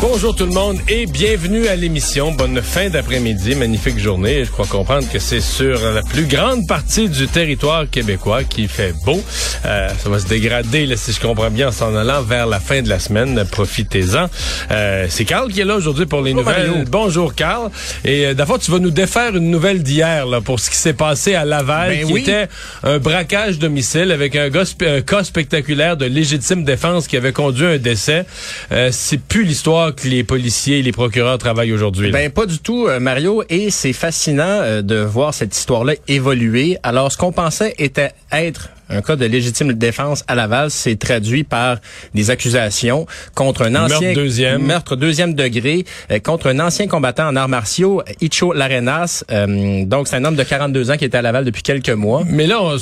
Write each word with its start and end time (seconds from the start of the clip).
Bonjour 0.00 0.34
tout 0.36 0.44
le 0.44 0.52
monde 0.52 0.78
et 0.88 1.06
bienvenue 1.06 1.66
à 1.68 1.74
l'émission. 1.74 2.30
Bonne 2.30 2.60
fin 2.60 2.90
d'après-midi, 2.90 3.54
magnifique 3.54 3.98
journée. 3.98 4.44
Je 4.44 4.50
crois 4.50 4.66
comprendre 4.66 5.08
que 5.10 5.18
c'est 5.18 5.40
sur 5.40 5.80
la 5.90 6.02
plus 6.02 6.26
grande 6.26 6.66
partie 6.66 7.08
du 7.08 7.26
territoire 7.26 7.88
québécois 7.90 8.44
qui 8.44 8.68
fait 8.68 8.92
beau. 9.04 9.20
Euh, 9.64 9.88
ça 9.98 10.08
va 10.10 10.18
se 10.18 10.26
dégrader, 10.26 10.84
là, 10.86 10.96
si 10.96 11.12
je 11.12 11.20
comprends 11.20 11.50
bien, 11.50 11.68
en 11.68 11.72
s'en 11.72 11.96
allant 11.96 12.22
vers 12.22 12.46
la 12.46 12.60
fin 12.60 12.82
de 12.82 12.88
la 12.88 12.98
semaine. 12.98 13.42
Profitez-en. 13.50 14.26
Euh, 14.70 15.06
c'est 15.08 15.24
Carl 15.24 15.50
qui 15.50 15.60
est 15.60 15.64
là 15.64 15.76
aujourd'hui 15.76 16.06
pour 16.06 16.20
les 16.20 16.34
nouvelles. 16.34 16.84
Bonjour 16.88 17.34
Carl. 17.34 17.70
Et 18.04 18.26
euh, 18.26 18.34
d'abord, 18.34 18.58
tu 18.58 18.70
vas 18.70 18.78
nous 18.78 18.90
défaire 18.90 19.34
une 19.34 19.50
nouvelle 19.50 19.82
d'hier 19.82 20.26
là 20.26 20.40
pour 20.42 20.60
ce 20.60 20.70
qui 20.70 20.76
s'est 20.76 20.92
passé 20.92 21.34
à 21.34 21.44
Laval, 21.46 21.88
Ben 21.90 22.06
qui 22.06 22.12
oui. 22.12 22.20
était 22.20 22.48
un 22.82 22.98
braquage 22.98 23.58
domicile 23.58 24.12
avec 24.12 24.36
un, 24.36 24.50
un 24.52 25.00
cas 25.00 25.24
spectaculaire 25.24 25.96
de 25.96 26.04
légitime 26.04 26.64
défense 26.64 27.08
qui 27.08 27.16
avait 27.16 27.32
conduit 27.32 27.66
à 27.66 27.70
un 27.70 27.78
décès. 27.78 28.26
Euh, 28.72 28.90
c'est 28.92 29.20
plus 29.20 29.44
l'histoire 29.44 29.85
que 29.92 30.08
les 30.08 30.24
policiers 30.24 30.78
et 30.78 30.82
les 30.82 30.92
procureurs 30.92 31.38
travaillent 31.38 31.72
aujourd'hui. 31.72 32.10
Ben 32.10 32.30
pas 32.30 32.46
du 32.46 32.58
tout, 32.58 32.86
euh, 32.86 33.00
Mario. 33.00 33.42
Et 33.48 33.70
c'est 33.70 33.92
fascinant 33.92 34.44
euh, 34.44 34.82
de 34.82 34.96
voir 34.96 35.34
cette 35.34 35.56
histoire-là 35.56 35.94
évoluer. 36.08 36.78
Alors, 36.82 37.12
ce 37.12 37.16
qu'on 37.16 37.32
pensait 37.32 37.74
était 37.78 38.12
être 38.32 38.70
un 38.88 39.02
cas 39.02 39.16
de 39.16 39.26
légitime 39.26 39.72
défense 39.72 40.24
à 40.28 40.34
Laval 40.34 40.70
s'est 40.70 40.96
traduit 40.96 41.44
par 41.44 41.78
des 42.14 42.30
accusations 42.30 43.06
contre 43.34 43.62
un 43.62 43.74
ancien 43.74 44.00
Meurtre 44.00 44.14
deuxième. 44.14 44.62
meurtre 44.62 44.96
deuxième 44.96 45.34
degré 45.34 45.84
euh, 46.10 46.18
contre 46.18 46.48
un 46.48 46.60
ancien 46.60 46.86
combattant 46.86 47.28
en 47.28 47.36
arts 47.36 47.48
martiaux, 47.48 48.02
Icho 48.20 48.52
Larenas. 48.52 49.24
Euh, 49.30 49.84
donc 49.84 50.08
c'est 50.08 50.16
un 50.16 50.24
homme 50.24 50.36
de 50.36 50.42
42 50.42 50.90
ans 50.90 50.96
qui 50.96 51.04
était 51.04 51.18
à 51.18 51.22
Laval 51.22 51.44
depuis 51.44 51.62
quelques 51.62 51.90
mois. 51.90 52.22
Mais 52.26 52.46
là, 52.46 52.58
on, 52.62 52.76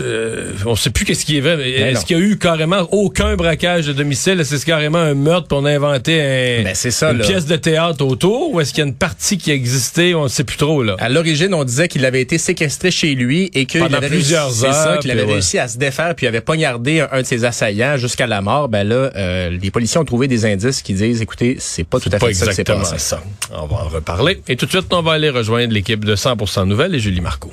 euh, 0.00 0.52
on 0.66 0.76
sait 0.76 0.90
plus 0.90 1.04
qu'est-ce 1.04 1.24
qui 1.24 1.38
est 1.38 1.40
vrai. 1.40 1.56
Ben 1.56 1.66
Est-ce 1.96 2.04
qu'il 2.04 2.16
y 2.18 2.20
a 2.20 2.22
eu 2.22 2.38
carrément 2.38 2.86
aucun 2.92 3.34
braquage 3.36 3.86
de 3.86 3.92
domicile? 3.92 4.40
Est-ce 4.40 4.50
que 4.52 4.56
c'est 4.58 4.66
carrément 4.66 4.98
un 4.98 5.14
meurtre 5.14 5.48
on 5.56 5.64
a 5.64 5.70
inventé 5.72 6.20
un- 6.20 6.62
Ben, 6.64 6.74
ça, 6.74 7.10
une 7.12 7.18
là. 7.18 7.24
pièce 7.24 7.46
de 7.46 7.56
théâtre 7.56 8.04
autour? 8.04 8.52
Ou 8.54 8.60
est-ce 8.60 8.72
qu'il 8.72 8.80
y 8.80 8.86
a 8.86 8.88
une 8.88 8.94
partie 8.94 9.38
qui 9.38 9.50
existait? 9.50 10.14
On 10.14 10.24
ne 10.24 10.28
sait 10.28 10.44
plus 10.44 10.56
trop, 10.56 10.82
là. 10.82 10.96
À 11.00 11.08
l'origine, 11.08 11.52
on 11.54 11.64
disait 11.64 11.88
qu'il 11.88 12.04
avait 12.04 12.20
été 12.20 12.38
séquestré 12.38 12.90
chez 12.90 13.14
lui 13.14 13.50
et 13.54 13.66
qu'il 13.66 13.80
Pendant 13.80 13.96
avait 13.98 14.08
plusieurs 14.08 14.46
réussi, 14.46 14.66
heures, 14.66 14.74
ça, 14.74 14.96
qu'il 14.98 15.10
avait 15.10 15.20
puis 15.22 15.28
ouais. 15.28 15.32
réussi 15.34 15.47
à 15.56 15.68
se 15.68 15.78
défaire 15.78 16.14
puis 16.16 16.26
avait 16.26 16.40
poignardé 16.40 17.00
un, 17.00 17.08
un 17.12 17.22
de 17.22 17.26
ses 17.26 17.44
assaillants 17.44 17.96
jusqu'à 17.96 18.26
la 18.26 18.42
mort. 18.42 18.68
Ben 18.68 18.86
là, 18.86 19.10
euh, 19.16 19.50
les 19.50 19.70
policiers 19.70 19.98
ont 19.98 20.04
trouvé 20.04 20.26
des 20.28 20.44
indices 20.44 20.82
qui 20.82 20.94
disent, 20.94 21.22
écoutez, 21.22 21.56
c'est 21.60 21.84
pas 21.84 22.00
tout 22.00 22.10
à 22.12 22.18
Pas 22.18 22.26
fait 22.26 22.34
ça 22.34 22.46
exactement 22.46 22.80
passé. 22.80 22.98
ça. 22.98 23.22
On 23.54 23.66
va 23.66 23.76
en 23.84 23.88
reparler. 23.88 24.42
Et 24.48 24.56
tout 24.56 24.66
de 24.66 24.70
suite, 24.72 24.92
on 24.92 25.00
va 25.02 25.12
aller 25.12 25.30
rejoindre 25.30 25.72
l'équipe 25.72 26.04
de 26.04 26.16
100% 26.16 26.64
Nouvelles 26.64 26.94
et 26.96 26.98
Julie 27.00 27.20
Marco. 27.20 27.52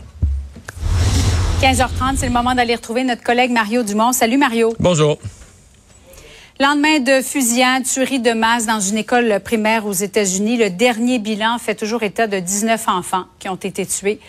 15h30, 1.61 2.17
c'est 2.17 2.25
le 2.27 2.33
moment 2.33 2.53
d'aller 2.55 2.75
retrouver 2.75 3.03
notre 3.03 3.23
collègue 3.23 3.51
Mario 3.51 3.83
Dumont. 3.83 4.11
Salut 4.11 4.37
Mario. 4.37 4.75
Bonjour. 4.79 5.19
Lendemain 6.59 6.99
de 6.99 7.21
fusillade, 7.21 7.83
tuerie 7.83 8.19
de 8.21 8.31
masse 8.31 8.65
dans 8.65 8.79
une 8.79 8.97
école 8.97 9.39
primaire 9.43 9.85
aux 9.85 9.91
États-Unis, 9.93 10.55
le 10.57 10.69
dernier 10.69 11.19
bilan 11.19 11.57
fait 11.59 11.75
toujours 11.75 12.03
état 12.03 12.27
de 12.27 12.39
19 12.39 12.87
enfants 12.87 13.25
qui 13.39 13.49
ont 13.49 13.55
été 13.55 13.85
tués. 13.85 14.19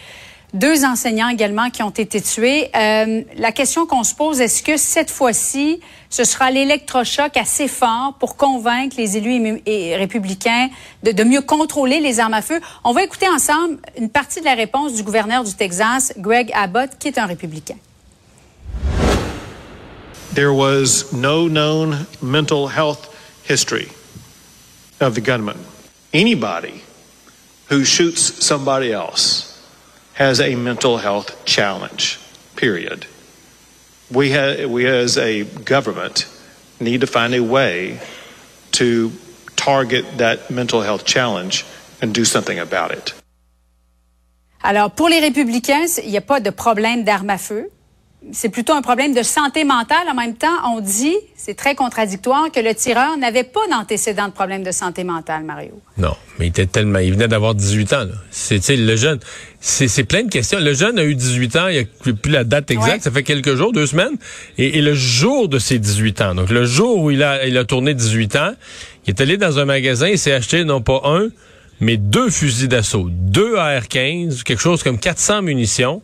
Deux 0.54 0.84
enseignants 0.84 1.28
également 1.28 1.70
qui 1.70 1.82
ont 1.82 1.90
été 1.90 2.20
tués. 2.20 2.70
Euh, 2.74 3.22
la 3.36 3.52
question 3.52 3.84
qu'on 3.84 4.04
se 4.04 4.14
pose, 4.14 4.40
est-ce 4.40 4.62
que 4.62 4.76
cette 4.76 5.10
fois-ci, 5.10 5.80
ce 6.08 6.24
sera 6.24 6.50
l'électrochoc 6.50 7.36
assez 7.36 7.68
fort 7.68 8.14
pour 8.20 8.36
convaincre 8.36 8.96
les 8.96 9.16
élus 9.16 9.60
républicains 9.96 10.68
de, 11.02 11.12
de 11.12 11.24
mieux 11.24 11.42
contrôler 11.42 12.00
les 12.00 12.20
armes 12.20 12.34
à 12.34 12.42
feu? 12.42 12.60
On 12.84 12.92
va 12.92 13.02
écouter 13.02 13.28
ensemble 13.28 13.78
une 13.98 14.08
partie 14.08 14.40
de 14.40 14.44
la 14.44 14.54
réponse 14.54 14.94
du 14.94 15.02
gouverneur 15.02 15.42
du 15.42 15.52
Texas, 15.52 16.14
Greg 16.16 16.50
Abbott, 16.54 16.90
qui 16.98 17.08
est 17.08 17.18
un 17.18 17.26
républicain. 17.26 17.76
There 20.34 20.52
was 20.52 21.12
no 21.12 21.48
known 21.48 22.06
mental 22.22 22.68
health 22.68 23.08
history 23.48 23.88
of 25.00 25.14
the 25.14 25.20
gunman. 25.20 25.56
Anybody 26.14 26.82
who 27.70 27.84
shoots 27.84 28.32
somebody 28.38 28.92
else 28.92 29.45
has 30.16 30.40
a 30.40 30.54
mental 30.54 30.96
health 30.96 31.44
challenge, 31.44 32.18
period. 32.56 33.06
We, 34.10 34.32
ha- 34.32 34.66
we 34.66 34.86
as 34.86 35.18
a 35.18 35.44
government 35.44 36.26
need 36.80 37.02
to 37.02 37.06
find 37.06 37.34
a 37.34 37.42
way 37.42 38.00
to 38.72 39.12
target 39.56 40.04
that 40.18 40.50
mental 40.50 40.80
health 40.80 41.04
challenge 41.04 41.64
and 42.00 42.14
do 42.14 42.24
something 42.24 42.58
about 42.58 42.92
it. 42.92 43.14
Alors, 44.62 44.90
pour 44.90 45.08
les 45.08 45.20
républicains, 45.20 45.98
il 46.02 46.10
n'y 46.10 46.16
a 46.16 46.22
pas 46.22 46.40
de 46.40 46.50
problème 46.50 47.04
d'armes 47.04 47.30
à 47.30 47.38
feu. 47.38 47.70
C'est 48.32 48.48
plutôt 48.48 48.72
un 48.72 48.82
problème 48.82 49.14
de 49.14 49.22
santé 49.22 49.64
mentale. 49.64 50.08
En 50.10 50.14
même 50.14 50.34
temps, 50.34 50.56
on 50.74 50.80
dit, 50.80 51.14
c'est 51.36 51.54
très 51.54 51.74
contradictoire, 51.74 52.50
que 52.50 52.60
le 52.60 52.74
tireur 52.74 53.16
n'avait 53.16 53.44
pas 53.44 53.60
d'antécédent 53.70 54.26
de 54.28 54.32
problème 54.32 54.62
de 54.64 54.72
santé 54.72 55.04
mentale, 55.04 55.44
Mario. 55.44 55.80
Non, 55.96 56.14
mais 56.38 56.46
il 56.46 56.48
était 56.48 56.66
tellement, 56.66 56.98
il 56.98 57.12
venait 57.12 57.28
d'avoir 57.28 57.54
18 57.54 57.92
ans. 57.92 58.04
là. 58.04 58.14
C'est, 58.30 58.60
le 58.76 58.96
jeune, 58.96 59.20
c'est, 59.60 59.86
c'est 59.88 60.04
plein 60.04 60.24
de 60.24 60.30
questions. 60.30 60.58
Le 60.60 60.74
jeune 60.74 60.98
a 60.98 61.04
eu 61.04 61.14
18 61.14 61.56
ans, 61.56 61.68
il 61.68 61.74
n'y 61.74 61.80
a 62.10 62.12
plus 62.14 62.32
la 62.32 62.44
date 62.44 62.70
exacte, 62.70 62.92
Ouais. 62.96 63.00
ça 63.00 63.10
fait 63.10 63.22
quelques 63.22 63.54
jours, 63.54 63.72
deux 63.72 63.86
semaines, 63.86 64.16
et, 64.58 64.78
et 64.78 64.82
le 64.82 64.94
jour 64.94 65.48
de 65.48 65.58
ses 65.58 65.78
18 65.78 66.20
ans, 66.22 66.34
donc 66.34 66.50
le 66.50 66.64
jour 66.64 66.98
où 66.98 67.10
il 67.10 67.22
a, 67.22 67.46
il 67.46 67.56
a 67.56 67.64
tourné 67.64 67.94
18 67.94 68.36
ans, 68.36 68.52
il 69.06 69.10
est 69.10 69.20
allé 69.20 69.36
dans 69.36 69.58
un 69.58 69.64
magasin, 69.64 70.08
il 70.08 70.18
s'est 70.18 70.32
acheté 70.32 70.64
non 70.64 70.80
pas 70.80 71.00
un, 71.04 71.28
mais 71.80 71.96
deux 71.96 72.30
fusils 72.30 72.68
d'assaut, 72.68 73.08
deux 73.10 73.56
AR-15, 73.56 74.42
quelque 74.42 74.60
chose 74.60 74.82
comme 74.82 74.98
400 74.98 75.42
munitions. 75.42 76.02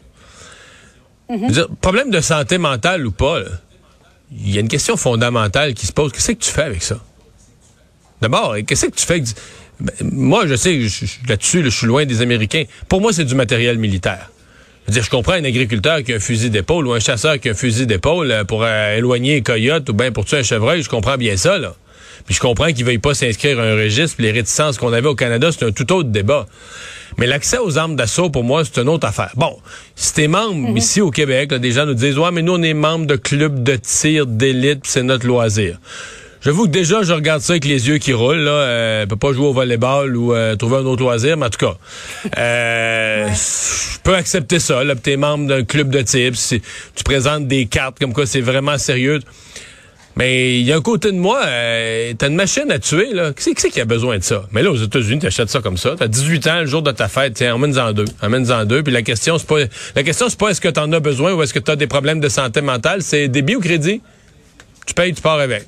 Problème 1.81 2.11
de 2.11 2.21
santé 2.21 2.59
mentale 2.59 3.07
ou 3.07 3.13
pas, 3.13 3.41
il 4.31 4.55
y 4.55 4.59
a 4.59 4.61
une 4.61 4.69
question 4.69 4.97
fondamentale 4.97 5.75
qui 5.75 5.87
se 5.87 5.93
pose. 5.93 6.13
Qu'est-ce 6.13 6.33
que 6.33 6.45
tu 6.45 6.51
fais 6.51 6.63
avec 6.63 6.83
ça? 6.83 6.99
D'abord, 8.21 8.57
qu'est-ce 8.67 8.87
que 8.87 8.95
tu 8.95 9.05
fais? 9.05 9.23
Ben, 9.81 9.93
moi, 10.13 10.47
je 10.47 10.55
sais, 10.55 10.79
là-dessus, 11.29 11.63
là, 11.63 11.71
je 11.71 11.77
suis 11.77 11.87
loin 11.87 12.05
des 12.05 12.23
Américains. 12.23 12.65
Pour 12.89 13.01
moi, 13.01 13.13
c'est 13.13 13.25
du 13.25 13.35
matériel 13.35 13.79
militaire. 13.79 14.31
Je 14.87 14.93
dire, 14.93 15.03
je 15.03 15.11
comprends 15.11 15.35
un 15.35 15.45
agriculteur 15.45 16.03
qui 16.03 16.13
a 16.13 16.17
un 16.17 16.21
fusil 16.21 16.51
d'épaule 16.51 16.87
ou 16.87 16.93
un 16.93 17.01
chasseur 17.01 17.39
qui 17.39 17.49
a 17.49 17.53
un 17.53 17.55
fusil 17.55 17.87
d'épaule 17.87 18.31
euh, 18.31 18.45
pour 18.45 18.65
euh, 18.65 18.97
éloigner 18.97 19.39
un 19.39 19.41
coyote 19.41 19.89
ou 19.89 19.93
bien 19.93 20.11
pour 20.11 20.25
tuer 20.25 20.39
un 20.39 20.43
chevreuil. 20.43 20.83
Je 20.83 20.89
comprends 20.89 21.17
bien 21.17 21.37
ça, 21.37 21.59
là. 21.59 21.75
Puis 22.27 22.35
je 22.35 22.41
comprends 22.41 22.67
qu'il 22.67 22.81
ne 22.81 22.85
veuille 22.85 22.99
pas 22.99 23.15
s'inscrire 23.15 23.59
à 23.59 23.63
un 23.63 23.75
registre. 23.75 24.21
les 24.21 24.31
réticences 24.31 24.79
qu'on 24.79 24.93
avait 24.93 25.09
au 25.09 25.15
Canada, 25.15 25.51
c'est 25.51 25.65
un 25.65 25.73
tout 25.73 25.91
autre 25.93 26.09
débat. 26.11 26.47
Mais 27.19 27.27
l'accès 27.27 27.59
aux 27.59 27.79
armes 27.79 27.97
d'assaut, 27.97 28.31
pour 28.31 28.45
moi, 28.45 28.65
c'est 28.65 28.81
une 28.81 28.89
autre 28.89 29.07
affaire. 29.07 29.33
Bon, 29.37 29.57
si 29.95 30.15
t'es 30.15 30.29
membre 30.29 30.77
ici 30.77 31.01
au 31.01 31.11
Québec, 31.11 31.53
là, 31.53 31.59
des 31.59 31.73
gens 31.73 31.87
nous 31.87 31.95
disent, 31.95 32.19
ouais, 32.19 32.31
mais 32.33 32.43
nous, 32.43 32.55
on 32.55 32.63
est 32.63 32.75
membre 32.75 33.07
de 33.07 33.17
clubs 33.17 33.63
de 33.63 33.77
tir 33.77 34.27
d'élite, 34.27 34.81
c'est 34.85 35.03
notre 35.03 35.27
loisir. 35.27 35.79
J'avoue 36.45 36.65
que 36.65 36.71
déjà, 36.71 37.05
je 37.05 37.13
regarde 37.13 37.41
ça 37.41 37.53
avec 37.53 37.65
les 37.65 37.89
yeux 37.89 37.99
qui 37.99 38.13
roulent. 38.13 38.39
Là. 38.39 38.51
Euh, 38.51 39.07
peut 39.07 39.15
pas 39.15 39.33
jouer 39.33 39.47
au 39.47 39.53
volleyball 39.53 40.17
ou 40.17 40.35
euh, 40.35 40.57
trouver 40.57 40.79
un 40.79 40.87
autre 40.87 41.01
loisir, 41.01 41.37
mais 41.37 41.47
en 41.47 41.51
tout 41.51 41.67
cas, 41.67 41.75
euh, 42.37 43.29
je 43.29 43.99
peux 44.03 44.17
accepter 44.17 44.59
ça. 44.59 44.83
Là, 44.83 44.97
t'es 44.97 45.17
membre 45.17 45.47
d'un 45.47 45.63
club 45.63 45.91
de 45.91 46.03
tir, 46.03 46.33
puis 46.33 46.41
si 46.41 46.63
tu 46.97 47.05
présentes 47.05 47.47
des 47.47 47.67
cartes 47.67 48.01
comme 48.01 48.13
quoi 48.13 48.27
c'est 48.27 48.41
vraiment 48.41 48.77
sérieux. 48.77 49.21
Mais 50.17 50.61
il 50.61 50.67
y 50.67 50.73
a 50.73 50.77
un 50.77 50.83
côté 50.83 51.11
de 51.11 51.17
moi, 51.17 51.41
euh, 51.47 52.13
t'as 52.19 52.29
une 52.29 52.35
machine 52.35 52.71
à 52.71 52.79
tuer, 52.79 53.13
là. 53.15 53.33
Qui 53.33 53.43
c'est 53.43 53.55
qui, 53.55 53.71
qui 53.71 53.81
a 53.81 53.87
besoin 53.87 54.19
de 54.19 54.23
ça? 54.23 54.45
Mais 54.53 54.63
là, 54.63 54.71
aux 54.71 54.77
États-Unis, 54.77 55.21
t'achètes 55.21 55.49
ça 55.49 55.61
comme 55.61 55.79
ça. 55.79 55.95
T'as 55.99 56.09
18 56.09 56.47
ans, 56.49 56.61
le 56.61 56.67
jour 56.67 56.83
de 56.83 56.91
ta 56.91 57.09
fête, 57.09 57.35
tiens, 57.35 57.55
emmène-en 57.55 57.93
deux. 57.93 58.05
Emmène-en 58.21 58.67
deux. 58.67 58.83
Puis 58.83 58.93
la 58.93 59.03
question, 59.03 59.39
c'est 59.39 59.47
pas, 59.47 59.61
la 59.97 60.03
question, 60.03 60.29
c'est 60.29 60.39
pas 60.39 60.51
est-ce 60.51 60.61
que 60.61 60.69
t'en 60.69 60.93
as 60.93 61.01
besoin 61.01 61.33
ou 61.33 61.43
est-ce 61.43 61.55
que 61.55 61.59
t'as 61.59 61.77
des 61.77 61.87
problèmes 61.87 62.21
de 62.21 62.29
santé 62.29 62.61
mentale. 62.61 63.03
C'est 63.03 63.29
débit 63.29 63.57
ou 63.57 63.61
crédit? 63.61 64.03
Tu 64.87 64.95
payes, 64.95 65.15
tu 65.15 65.23
pars 65.23 65.39
avec. 65.39 65.67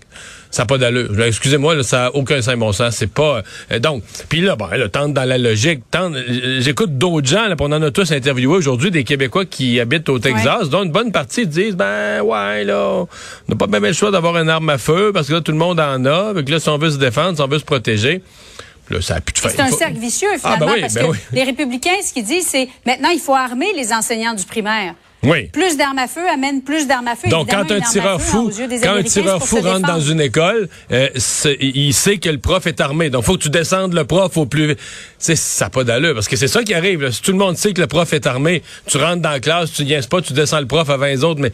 Ça 0.55 0.63
n'a 0.63 0.67
pas 0.67 0.79
d'allure. 0.79 1.21
Excusez-moi, 1.21 1.83
ça 1.83 2.03
n'a 2.03 2.15
aucun 2.15 2.41
saint 2.41 2.57
bon 2.57 2.71
sens. 2.73 2.95
C'est 2.95 3.13
pas. 3.13 3.43
euh, 3.73 3.81
donc, 3.81 4.05
puis 4.29 4.41
là, 4.41 4.55
bon, 4.55 4.69
là, 4.69 4.89
tente 4.89 5.13
dans 5.13 5.25
la 5.25 5.37
logique. 5.37 5.81
Tente, 5.91 6.15
euh, 6.15 6.61
j'écoute 6.61 6.97
d'autres 6.97 7.27
gens, 7.27 7.49
là, 7.49 7.57
on 7.59 7.73
en 7.73 7.83
a 7.83 7.91
tous 7.91 8.13
interviewé 8.13 8.55
aujourd'hui, 8.55 8.93
des 8.93 9.03
Québécois 9.03 9.47
qui 9.47 9.81
habitent 9.81 10.09
au 10.09 10.21
Texas, 10.21 10.69
dont 10.69 10.85
une 10.85 10.93
bonne 10.93 11.11
partie 11.11 11.45
disent 11.49 11.75
ben 11.75 12.21
ouais, 12.21 12.63
là, 12.63 12.89
on 13.01 13.09
n'a 13.49 13.57
pas 13.57 13.67
même 13.67 13.83
le 13.85 13.93
choix 13.93 14.13
d'avoir 14.13 14.37
une 14.39 14.49
arme 14.49 14.71
à 14.71 14.79
feu 14.79 15.11
parce 15.13 15.27
que 15.27 15.33
là, 15.33 15.41
tout 15.41 15.51
le 15.51 15.59
monde 15.59 15.81
en 15.81 16.05
a. 16.05 16.33
Que 16.41 16.51
là, 16.53 16.61
si 16.61 16.69
on 16.69 16.79
veut 16.79 16.91
se 16.91 16.99
défendre, 16.99 17.35
si 17.37 17.43
on 17.43 17.49
veut 17.49 17.59
se 17.59 17.65
protéger. 17.65 18.23
Là, 18.91 19.01
ça 19.01 19.17
a 19.17 19.21
plus 19.21 19.33
de 19.33 19.39
fin. 19.39 19.49
C'est 19.49 19.61
un 19.61 19.71
cercle 19.73 19.99
vicieux, 19.99 20.29
Ah, 20.35 20.39
finalement, 20.39 20.67
ben 20.67 20.73
oui, 20.75 20.81
parce 20.83 20.95
ben 20.95 21.07
que 21.07 21.11
oui. 21.11 21.19
les 21.33 21.43
républicains, 21.43 22.01
ce 22.07 22.13
qu'ils 22.13 22.25
disent, 22.27 22.47
c'est 22.47 22.69
maintenant, 22.87 23.09
il 23.09 23.19
faut 23.19 23.35
armer 23.35 23.73
les 23.75 23.93
enseignants 23.93 24.35
du 24.35 24.45
primaire. 24.45 24.95
Oui. 25.25 25.49
Plus 25.53 25.77
d'armes 25.77 25.99
à 25.99 26.07
feu 26.07 26.21
amène 26.33 26.63
plus 26.63 26.87
d'armes 26.87 27.09
à 27.09 27.17
feu. 27.17 27.29
Donc, 27.29 27.51
quand 27.51 27.71
un 27.71 27.81
tireur 27.81 28.21
feu, 28.21 28.31
fou, 28.31 28.51
quand 28.83 28.95
un 28.95 29.03
tireur 29.03 29.45
fou 29.45 29.61
rentre 29.61 29.87
dans 29.87 30.01
une 30.01 30.21
école, 30.21 30.69
euh, 30.93 31.09
il 31.61 31.95
sait 31.95 32.19
que 32.19 32.29
le 32.29 32.39
prof 32.39 32.67
est 32.67 32.81
armé. 32.81 33.11
Donc, 33.11 33.25
faut 33.25 33.37
que 33.37 33.43
tu 33.43 33.51
descendes 33.51 33.95
le 33.95 34.05
prof 34.05 34.37
au 34.37 34.47
plus 34.47 34.69
vite. 34.69 34.79
C'est 35.19 35.37
ça 35.37 35.71
pas 35.71 35.85
d'allure 35.85 36.15
parce 36.15 36.29
que 36.29 36.37
c'est 36.37 36.49
ça 36.49 36.63
qui 36.63 36.75
arrive. 36.75 37.03
là. 37.03 37.11
Si 37.11 37.23
tout 37.23 37.33
le 37.33 37.39
monde 37.39 37.57
sait 37.57 37.73
que 37.73 37.81
le 37.81 37.87
prof 37.87 38.13
est 38.13 38.27
armé, 38.27 38.63
tu 38.87 38.99
rentres 38.99 39.23
dans 39.23 39.31
la 39.31 39.41
classe, 39.41 39.73
tu 39.73 39.85
viens 39.85 40.01
pas, 40.03 40.21
tu 40.21 40.33
descends 40.33 40.61
le 40.61 40.67
prof 40.67 40.89
avant 40.91 41.07
les 41.07 41.25
autres, 41.25 41.41
mais 41.41 41.53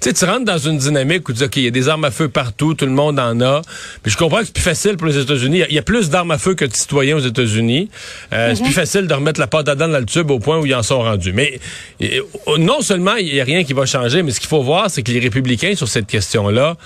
tu 0.00 0.08
sais, 0.08 0.12
tu 0.14 0.24
rentres 0.24 0.44
dans 0.44 0.58
une 0.58 0.78
dynamique 0.78 1.28
où 1.28 1.32
tu 1.32 1.38
dis, 1.38 1.44
OK, 1.44 1.56
il 1.56 1.64
y 1.64 1.66
a 1.66 1.70
des 1.70 1.88
armes 1.88 2.04
à 2.04 2.10
feu 2.10 2.28
partout, 2.28 2.74
tout 2.74 2.84
le 2.86 2.92
monde 2.92 3.18
en 3.18 3.40
a. 3.40 3.62
Puis 4.02 4.12
je 4.12 4.16
comprends 4.16 4.38
que 4.40 4.44
c'est 4.46 4.52
plus 4.54 4.62
facile 4.62 4.96
pour 4.96 5.06
les 5.08 5.18
États-Unis. 5.18 5.56
Il 5.56 5.60
y 5.60 5.62
a- 5.64 5.68
Il 5.68 5.74
y, 5.74 5.78
a 5.78 5.82
plus 5.82 6.08
d'armes 6.08 6.30
à 6.30 6.38
feu 6.38 6.54
que 6.54 6.64
de 6.64 6.74
citoyens 6.74 7.16
aux 7.16 7.20
États-Unis. 7.26 7.88
Euh, 8.32 8.54
C'est 8.54 8.62
plus 8.62 8.72
facile 8.72 9.06
de 9.08 9.14
remettre 9.14 9.40
la 9.40 9.46
pâte 9.48 9.68
à 9.68 9.74
dents 9.74 9.88
dans 9.88 9.98
le 9.98 10.06
tube 10.06 10.30
au 10.30 10.38
point 10.38 10.58
où 10.58 10.66
ils 10.66 10.74
en 10.74 10.82
sont 10.82 11.00
rendus. 11.00 11.32
Mais 11.32 11.58
euh, 12.02 12.20
non 12.58 12.80
seulement 12.80 13.16
il 13.16 13.34
y 13.34 13.40
a 13.40 13.44
rien 13.44 13.64
qui 13.64 13.72
va 13.72 13.86
changer, 13.86 14.22
mais 14.22 14.30
ce 14.30 14.38
qu'il 14.40 14.48
faut 14.48 14.62
voir, 14.62 14.88
c'est 14.90 15.02
que 15.02 15.10
les 15.10 15.18
républicains, 15.20 15.74
sur 15.74 15.88
cette 15.88 16.06
question-là, 16.06 16.76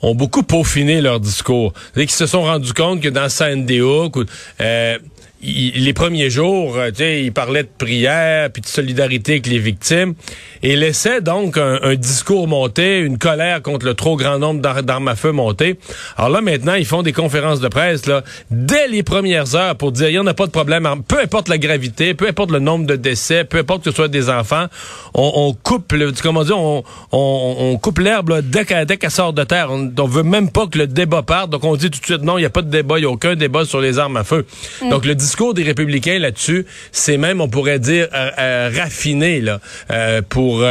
ont 0.00 0.14
beaucoup 0.14 0.42
peaufiné 0.42 1.00
leur 1.00 1.20
discours. 1.20 1.72
C'est 1.94 2.02
qu'ils 2.06 2.10
se 2.12 2.26
sont 2.26 2.42
rendus 2.42 2.72
compte 2.72 3.00
que 3.02 3.08
dans 3.08 3.28
Sandy 3.28 3.80
Hook, 3.80 4.14
euh, 4.60 4.98
il- 5.42 5.84
les 5.84 5.92
premiers 5.92 6.30
jours, 6.30 6.76
euh, 6.76 6.88
tu 6.90 6.96
sais, 6.96 7.22
ils 7.22 7.32
parlaient 7.32 7.62
de 7.62 7.68
prière 7.78 8.50
puis 8.50 8.62
de 8.62 8.66
solidarité 8.66 9.32
avec 9.32 9.46
les 9.46 9.58
victimes 9.58 10.14
et 10.62 10.74
laissaient 10.76 11.20
donc 11.20 11.56
un, 11.56 11.78
un 11.82 11.94
discours 11.94 12.48
monter, 12.48 12.98
une 12.98 13.18
colère 13.18 13.62
contre 13.62 13.86
le 13.86 13.94
trop 13.94 14.16
grand 14.16 14.38
nombre 14.38 14.60
d'ar- 14.60 14.82
d'armes 14.82 15.08
à 15.08 15.14
feu 15.16 15.32
monter. 15.32 15.78
Alors 16.16 16.30
là, 16.30 16.40
maintenant, 16.40 16.74
ils 16.74 16.84
font 16.84 17.02
des 17.02 17.12
conférences 17.12 17.60
de 17.60 17.68
presse 17.68 18.06
là, 18.06 18.22
dès 18.50 18.88
les 18.88 19.02
premières 19.02 19.54
heures 19.54 19.76
pour 19.76 19.92
dire 19.92 20.08
il 20.08 20.12
n'y 20.12 20.18
en 20.18 20.26
a 20.26 20.34
pas 20.34 20.46
de 20.46 20.50
problème, 20.50 20.88
peu 21.06 21.20
importe 21.20 21.48
la 21.48 21.58
gravité, 21.58 22.14
peu 22.14 22.26
importe 22.28 22.50
le 22.50 22.58
nombre 22.58 22.86
de 22.86 22.96
décès, 22.96 23.44
peu 23.44 23.58
importe 23.58 23.84
que 23.84 23.90
ce 23.90 23.96
soit 23.96 24.08
des 24.08 24.28
enfants, 24.30 24.66
on, 25.14 25.32
on 25.34 25.52
coupe, 25.54 25.92
le, 25.92 26.12
comment 26.22 26.42
dire, 26.44 26.58
on, 26.58 26.82
on, 27.12 27.56
on 27.58 27.78
coupe 27.78 27.98
l'herbe 28.00 28.40
dès 28.42 28.64
qu'elle 28.64 29.10
sort 29.10 29.32
de 29.32 29.44
terre. 29.44 29.68
On, 29.70 29.90
on 29.98 30.06
veut 30.06 30.22
même 30.22 30.50
pas 30.50 30.66
que 30.66 30.78
le 30.78 30.86
débat 30.86 31.22
parte, 31.22 31.50
donc 31.50 31.64
on 31.64 31.76
dit 31.76 31.90
tout 31.90 32.00
de 32.00 32.04
suite 32.04 32.22
non, 32.22 32.38
il 32.38 32.42
n'y 32.42 32.46
a 32.46 32.50
pas 32.50 32.62
de 32.62 32.70
débat, 32.70 32.98
il 32.98 33.02
n'y 33.02 33.06
a 33.06 33.10
aucun 33.10 33.34
débat 33.36 33.64
sur 33.64 33.80
les 33.80 33.98
armes 33.98 34.16
à 34.16 34.24
feu. 34.24 34.44
Donc 34.90 35.04
le 35.04 35.14
discours 35.28 35.52
des 35.52 35.62
républicains 35.62 36.18
là-dessus, 36.18 36.64
c'est 36.90 37.18
même, 37.18 37.42
on 37.42 37.50
pourrait 37.50 37.78
dire, 37.78 38.08
euh, 38.14 38.30
euh, 38.38 38.70
raffiné 38.74 39.42
là, 39.42 39.60
euh, 39.90 40.22
pour 40.26 40.64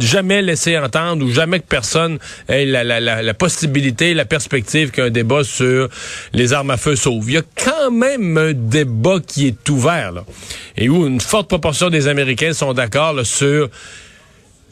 jamais 0.00 0.42
laisser 0.42 0.76
entendre 0.76 1.24
ou 1.24 1.30
jamais 1.32 1.60
que 1.60 1.66
personne 1.66 2.18
ait 2.48 2.66
la, 2.66 2.84
la, 3.00 3.34
possibilité, 3.34 4.12
la 4.12 4.26
perspective 4.26 4.90
qu'un 4.90 5.08
débat 5.08 5.42
sur 5.42 5.88
les 6.34 6.52
armes 6.52 6.70
à 6.70 6.76
feu 6.76 6.96
sauve. 6.96 7.24
Il 7.28 7.34
y 7.34 7.38
a 7.38 7.42
quand 7.56 7.90
même 7.90 8.36
un 8.36 8.52
débat 8.52 9.20
qui 9.26 9.46
est 9.46 9.70
ouvert 9.70 10.12
là, 10.12 10.24
et 10.76 10.90
où 10.90 11.06
une 11.06 11.22
forte 11.22 11.48
proportion 11.48 11.88
des 11.88 12.08
Américains 12.08 12.52
sont 12.52 12.74
d'accord 12.74 13.24
sur 13.24 13.70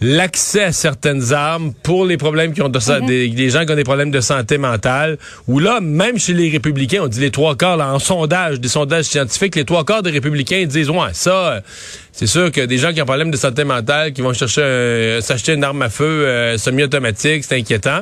l'accès 0.03 0.65
à 0.65 0.73
certaines 0.73 1.33
armes 1.33 1.73
pour 1.83 2.05
les 2.05 2.17
problèmes 2.17 2.53
qui 2.53 2.61
ont 2.63 2.69
de 2.69 2.79
ça, 2.81 3.01
des, 3.01 3.29
des 3.29 3.51
gens 3.51 3.65
qui 3.65 3.73
ont 3.73 3.77
des 3.77 3.85
problèmes 3.85 4.11
de 4.11 4.21
santé 4.21 4.59
mentale, 4.59 5.17
où 5.49 5.59
là, 5.59 5.81
même 5.81 6.19
chez 6.19 6.33
les 6.35 6.51
républicains, 6.51 7.01
on 7.03 7.09
dit 7.09 7.21
les 7.21 7.31
trois 7.31 7.57
quarts, 7.57 7.77
là, 7.77 7.93
en 7.95 7.99
sondage, 7.99 8.61
des 8.61 8.69
sondages 8.69 9.05
scientifiques, 9.07 9.55
les 9.57 9.65
trois 9.65 9.85
quarts 9.85 10.03
des 10.03 10.11
républicains 10.11 10.65
disent, 10.67 10.91
ouais, 10.91 11.11
ça, 11.13 11.31
euh, 11.31 11.61
c'est 12.13 12.27
sûr 12.27 12.51
que 12.53 12.63
des 12.63 12.79
gens 12.79 12.93
qui 12.93 13.01
ont 13.01 13.05
un 13.05 13.07
problème 13.07 13.31
de 13.31 13.37
santé 13.37 13.65
mentale, 13.65 14.13
qui 14.13 14.21
vont 14.23 14.33
chercher 14.33 14.63
un- 14.63 15.21
s'acheter 15.21 15.53
une 15.55 15.65
arme 15.65 15.83
à 15.83 15.89
feu 15.89 16.05
euh, 16.05 16.59
semi-automatique, 16.59 17.45
c'est 17.45 17.57
inquiétant. 17.59 18.01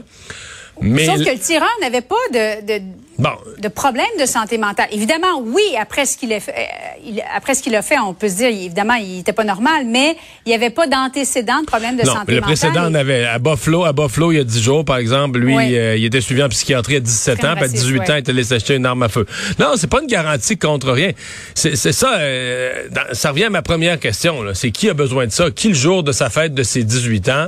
Mais, 0.83 1.05
Sauf 1.05 1.23
que 1.23 1.31
le 1.31 1.39
tireur 1.39 1.69
n'avait 1.83 2.01
pas 2.01 2.15
de, 2.33 2.67
de, 2.79 2.83
bon, 3.21 3.31
de 3.59 3.69
problème 3.69 4.07
de 4.21 4.27
santé 4.27 4.59
mentale. 4.59 4.89
Évidemment, 4.93 5.41
oui, 5.45 5.63
après 5.81 6.07
ce 6.07 6.17
qu'il 6.17 6.33
a 6.33 6.41
fait, 6.41 6.55
euh, 6.57 7.21
après 7.37 7.55
ce 7.55 7.63
qu'il 7.63 7.75
a 7.77 7.83
fait, 7.83 7.99
on 7.99 8.15
peut 8.15 8.29
se 8.29 8.37
dire, 8.37 8.49
évidemment, 8.49 8.95
il 8.95 9.21
était 9.21 9.33
pas 9.33 9.45
normal, 9.45 9.85
mais 9.87 10.17
il 10.47 10.49
n'y 10.49 10.55
avait 10.55 10.71
pas 10.71 10.87
d'antécédent 10.87 11.61
de 11.61 11.67
problème 11.67 11.97
de 11.97 12.03
non, 12.05 12.15
santé 12.15 12.33
le 12.33 12.41
mentale. 12.41 12.57
précédent 12.57 12.85
en 12.87 12.95
avait. 12.95 13.25
À 13.25 13.39
Buffalo, 13.39 13.85
à 13.85 13.93
Buffalo, 13.93 14.33
il 14.33 14.37
y 14.37 14.41
a 14.41 14.45
10 14.45 14.63
jours, 14.63 14.85
par 14.85 14.97
exemple, 14.99 15.39
lui, 15.39 15.55
Oui. 15.57 15.77
euh, 15.77 15.97
il 15.97 16.05
était 16.05 16.21
suivi 16.21 16.43
en 16.43 16.49
psychiatrie 16.49 16.97
à 16.97 17.01
17 17.01 17.39
Crime 17.39 17.51
ans, 17.51 17.53
puis 17.55 17.61
à 17.65 17.67
raciste, 17.67 17.83
18 17.85 17.99
ouais. 17.99 18.11
ans, 18.11 18.15
il 18.15 18.19
était 18.19 18.31
allé 18.31 18.45
s'acheter 18.45 18.75
une 18.75 18.87
arme 18.87 19.03
à 19.03 19.09
feu. 19.09 19.27
Non, 19.59 19.73
c'est 19.77 19.87
pas 19.91 20.01
une 20.01 20.07
garantie 20.09 20.57
contre 20.59 20.91
rien. 20.93 21.13
C'est 21.55 21.77
ça, 21.77 22.17
euh, 22.19 22.89
dans- 22.91 23.13
ça 23.15 23.31
revient 23.31 23.45
à 23.45 23.51
ma 23.51 23.63
première 23.63 23.99
question. 24.01 24.37
C'est 24.55 24.71
qui 24.71 24.89
a 24.89 24.95
besoin 24.95 25.27
de 25.27 25.33
ça? 25.33 25.51
Qui, 25.51 25.69
le 25.69 25.75
jour 25.75 26.03
de 26.03 26.13
sa 26.13 26.31
fête 26.31 26.55
de 26.55 26.63
ses 26.63 26.85
18 26.85 27.29
ans, 27.29 27.47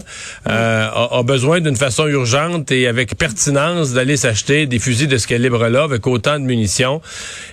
euh, 0.49 0.89
a, 0.89 1.19
a 1.19 1.23
besoin 1.23 1.61
d'une 1.61 1.77
façon 1.77 2.07
urgente 2.07 2.71
et 2.71 2.87
avec 2.87 3.17
pertinence 3.17 3.93
d'aller 3.93 4.17
s'acheter 4.17 4.67
des 4.67 4.79
fusils 4.79 5.09
de 5.09 5.19
ce 5.19 5.27
calibre-là 5.63 5.85
avec 5.85 6.07
autant 6.07 6.39
de 6.39 6.45
munitions? 6.45 7.01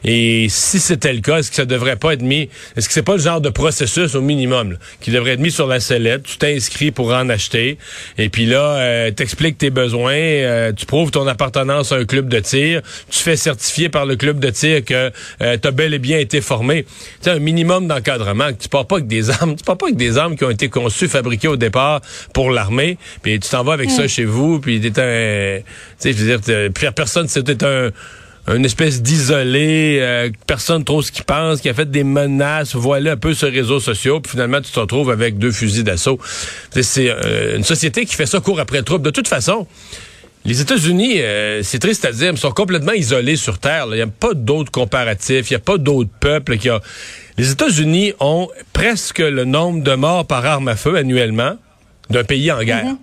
Et 0.04 0.48
si 0.50 0.80
c'était 0.80 1.14
le 1.14 1.22
cas, 1.22 1.40
est-ce 1.40 1.50
que 1.50 1.56
ça 1.56 1.66
devrait 1.66 1.96
pas 1.96 2.14
être 2.14 2.22
mis... 2.22 2.50
Est-ce 2.76 2.88
que 2.88 2.94
c'est 2.94 3.04
pas 3.04 3.16
le 3.16 3.22
genre 3.22 3.42
de 3.42 3.50
processus 3.50 4.16
au 4.16 4.22
minimum 4.22 4.74
là, 4.74 4.78
qui 5.02 5.12
devrait 5.12 5.32
être 5.32 5.40
mis 5.40 5.52
sur 5.52 5.68
la 5.68 5.80
sellette? 5.80 6.24
Tu 6.24 6.38
t'inscris 6.38 6.92
pour 6.92 7.14
en 7.14 7.30
acheter. 7.30 7.78
Et 8.18 8.30
puis 8.30 8.46
là, 8.46 8.78
euh, 8.78 9.12
t'expliques 9.12 9.58
tes 9.58 9.70
besoins, 9.70 10.14
euh, 10.14 10.72
tu 10.74 10.86
prouves 10.86 11.12
ton 11.12 11.28
appartenance 11.28 11.92
à 11.92 11.96
un 11.96 12.06
club 12.06 12.30
de 12.30 12.40
tir, 12.40 12.82
tu 13.10 13.20
fais 13.20 13.36
certifier 13.36 13.90
par 13.90 14.06
le 14.06 14.16
club 14.16 14.40
de 14.40 14.50
tir 14.50 14.84
que 14.84 15.12
euh, 15.42 15.58
t'as 15.58 15.72
bel 15.72 15.94
et 15.94 16.00
bien 16.00 16.20
été 16.20 16.42
formé. 16.42 16.84
Tu 16.84 16.90
sais, 17.22 17.32
un 17.32 17.40
minimum 17.40 17.88
d'encadrement, 17.88 18.50
que 18.50 18.62
tu 18.64 18.70
pars 18.70 18.86
pas 18.86 18.98
avec 18.98 19.08
des 19.08 19.30
armes, 19.30 19.56
tu 19.56 19.64
pars 19.64 19.78
pas 19.78 19.88
avec 19.88 19.98
des 19.98 20.18
armes 20.18 20.36
qui 20.36 20.44
ont 20.44 20.50
été 20.50 20.70
conçues, 20.70 21.08
fabriquées 21.08 21.48
au 21.48 21.58
départ 21.58 22.02
pour 22.34 22.52
l'armée, 22.52 22.98
puis 23.22 23.40
tu 23.40 23.50
t'en 23.50 23.64
vas 23.64 23.74
avec 23.74 23.90
ça 23.90 24.08
chez 24.08 24.26
vous, 24.26 24.60
puis 24.60 24.80
t'es 24.80 25.00
un... 25.00 25.60
Tu 25.60 26.14
sais, 26.14 26.14
je 26.14 26.24
veux 26.24 26.38
dire, 26.38 26.94
personne, 26.94 27.28
c'était 27.28 27.64
un 27.66 27.92
une 28.48 28.66
espèce 28.66 29.02
d'isolé, 29.04 30.00
euh, 30.02 30.30
personne 30.48 30.84
trop 30.84 31.02
ce 31.04 31.12
qu'il 31.12 31.24
pense, 31.24 31.62
qui 31.62 31.70
a 31.70 31.74
fait 31.74 31.90
des 31.92 32.04
menaces, 32.04 32.74
voilà 32.76 33.12
un 33.12 33.18
peu 33.18 33.34
sur 33.36 33.48
les 33.48 33.60
réseaux 33.60 33.80
sociaux, 33.80 34.22
puis 34.22 34.32
finalement 34.32 34.60
tu 34.60 34.72
te 34.72 34.80
retrouves 34.80 35.12
avec 35.12 35.38
deux 35.38 35.52
fusils 35.52 35.84
d'assaut. 35.84 36.18
C'est- 36.72 37.10
euh, 37.10 37.58
une 37.58 37.64
société 37.64 38.06
qui 38.06 38.16
fait 38.16 38.26
ça 38.26 38.40
court 38.40 38.60
après 38.60 38.82
troupe. 38.82 39.04
De 39.04 39.12
toute 39.12 39.28
façon, 39.28 39.68
les 40.46 40.62
États-Unis, 40.62 41.20
euh, 41.20 41.62
c'est 41.64 41.80
triste 41.80 42.06
à 42.06 42.12
dire, 42.12 42.32
mais 42.32 42.40
sont 42.40 42.52
complètement 42.52 42.94
isolés 42.94 43.36
sur 43.36 43.60
Terre. 43.60 43.86
Il 43.92 43.96
n'y 43.96 44.02
a 44.02 44.08
pas 44.08 44.34
d'autres 44.34 44.72
comparatifs, 44.72 45.52
il 45.52 45.54
n'y 45.54 45.58
a 45.58 45.60
pas 45.60 45.78
d'autres 45.78 46.10
peuples 46.20 46.58
qui 46.58 46.72
ont... 46.72 46.80
Les 47.38 47.52
États-Unis 47.52 48.14
ont 48.20 48.48
presque 48.74 49.20
le 49.20 49.46
nombre 49.46 49.84
de 49.84 49.94
morts 49.94 50.26
par 50.26 50.46
arme 50.46 50.70
à 50.70 50.76
feu 50.76 50.96
annuellement 50.96 51.56
d'un 52.10 52.24
pays 52.24 52.52
en 52.52 52.64
guerre. 52.64 52.80
A 52.80 52.84
Ben, 52.84 52.98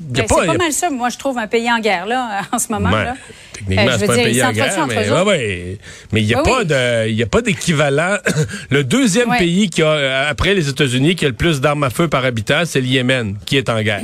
c'est 0.00 0.20
il 0.20 0.24
y 0.24 0.26
pas 0.26 0.52
a- 0.52 0.56
mal 0.56 0.72
ça, 0.72 0.90
moi, 0.90 1.08
je 1.08 1.18
trouve, 1.18 1.38
un 1.38 1.46
pays 1.46 1.70
en 1.70 1.78
guerre, 1.80 2.06
là, 2.06 2.42
en 2.52 2.58
ce 2.58 2.70
moment. 2.72 2.90
Là. 2.90 3.14
Techniquement, 3.52 3.82
Euh, 3.88 3.96
c'est 3.98 4.06
pas 4.06 4.12
un 4.12 4.16
pays 4.16 4.44
en 4.44 4.52
guerre, 4.52 4.86
mais 4.86 5.10
ouais, 5.10 5.22
ouais. 5.22 5.78
Mais 6.12 6.22
il 6.22 6.26
n'y 6.26 6.34
a, 6.34 6.42
Oui, 6.42 6.50
oui. 6.68 7.12
y 7.14 7.22
a 7.22 7.26
pas 7.26 7.42
d'équivalent. 7.42 8.16
le 8.70 8.84
deuxième 8.84 9.30
Ouais. 9.30 9.38
pays 9.38 9.68
qui 9.70 9.82
a, 9.82 9.86
euh, 9.88 10.30
après 10.30 10.54
les 10.54 10.68
États-Unis, 10.68 11.16
qui 11.16 11.24
a 11.24 11.28
le 11.28 11.34
plus 11.34 11.60
d'armes 11.60 11.82
à 11.84 11.90
feu 11.90 12.06
par 12.08 12.24
habitant, 12.24 12.62
c'est 12.64 12.80
le 12.80 12.86
Yémen, 12.86 13.36
qui 13.44 13.56
est 13.56 13.68
en 13.68 13.80
guerre. 13.82 14.02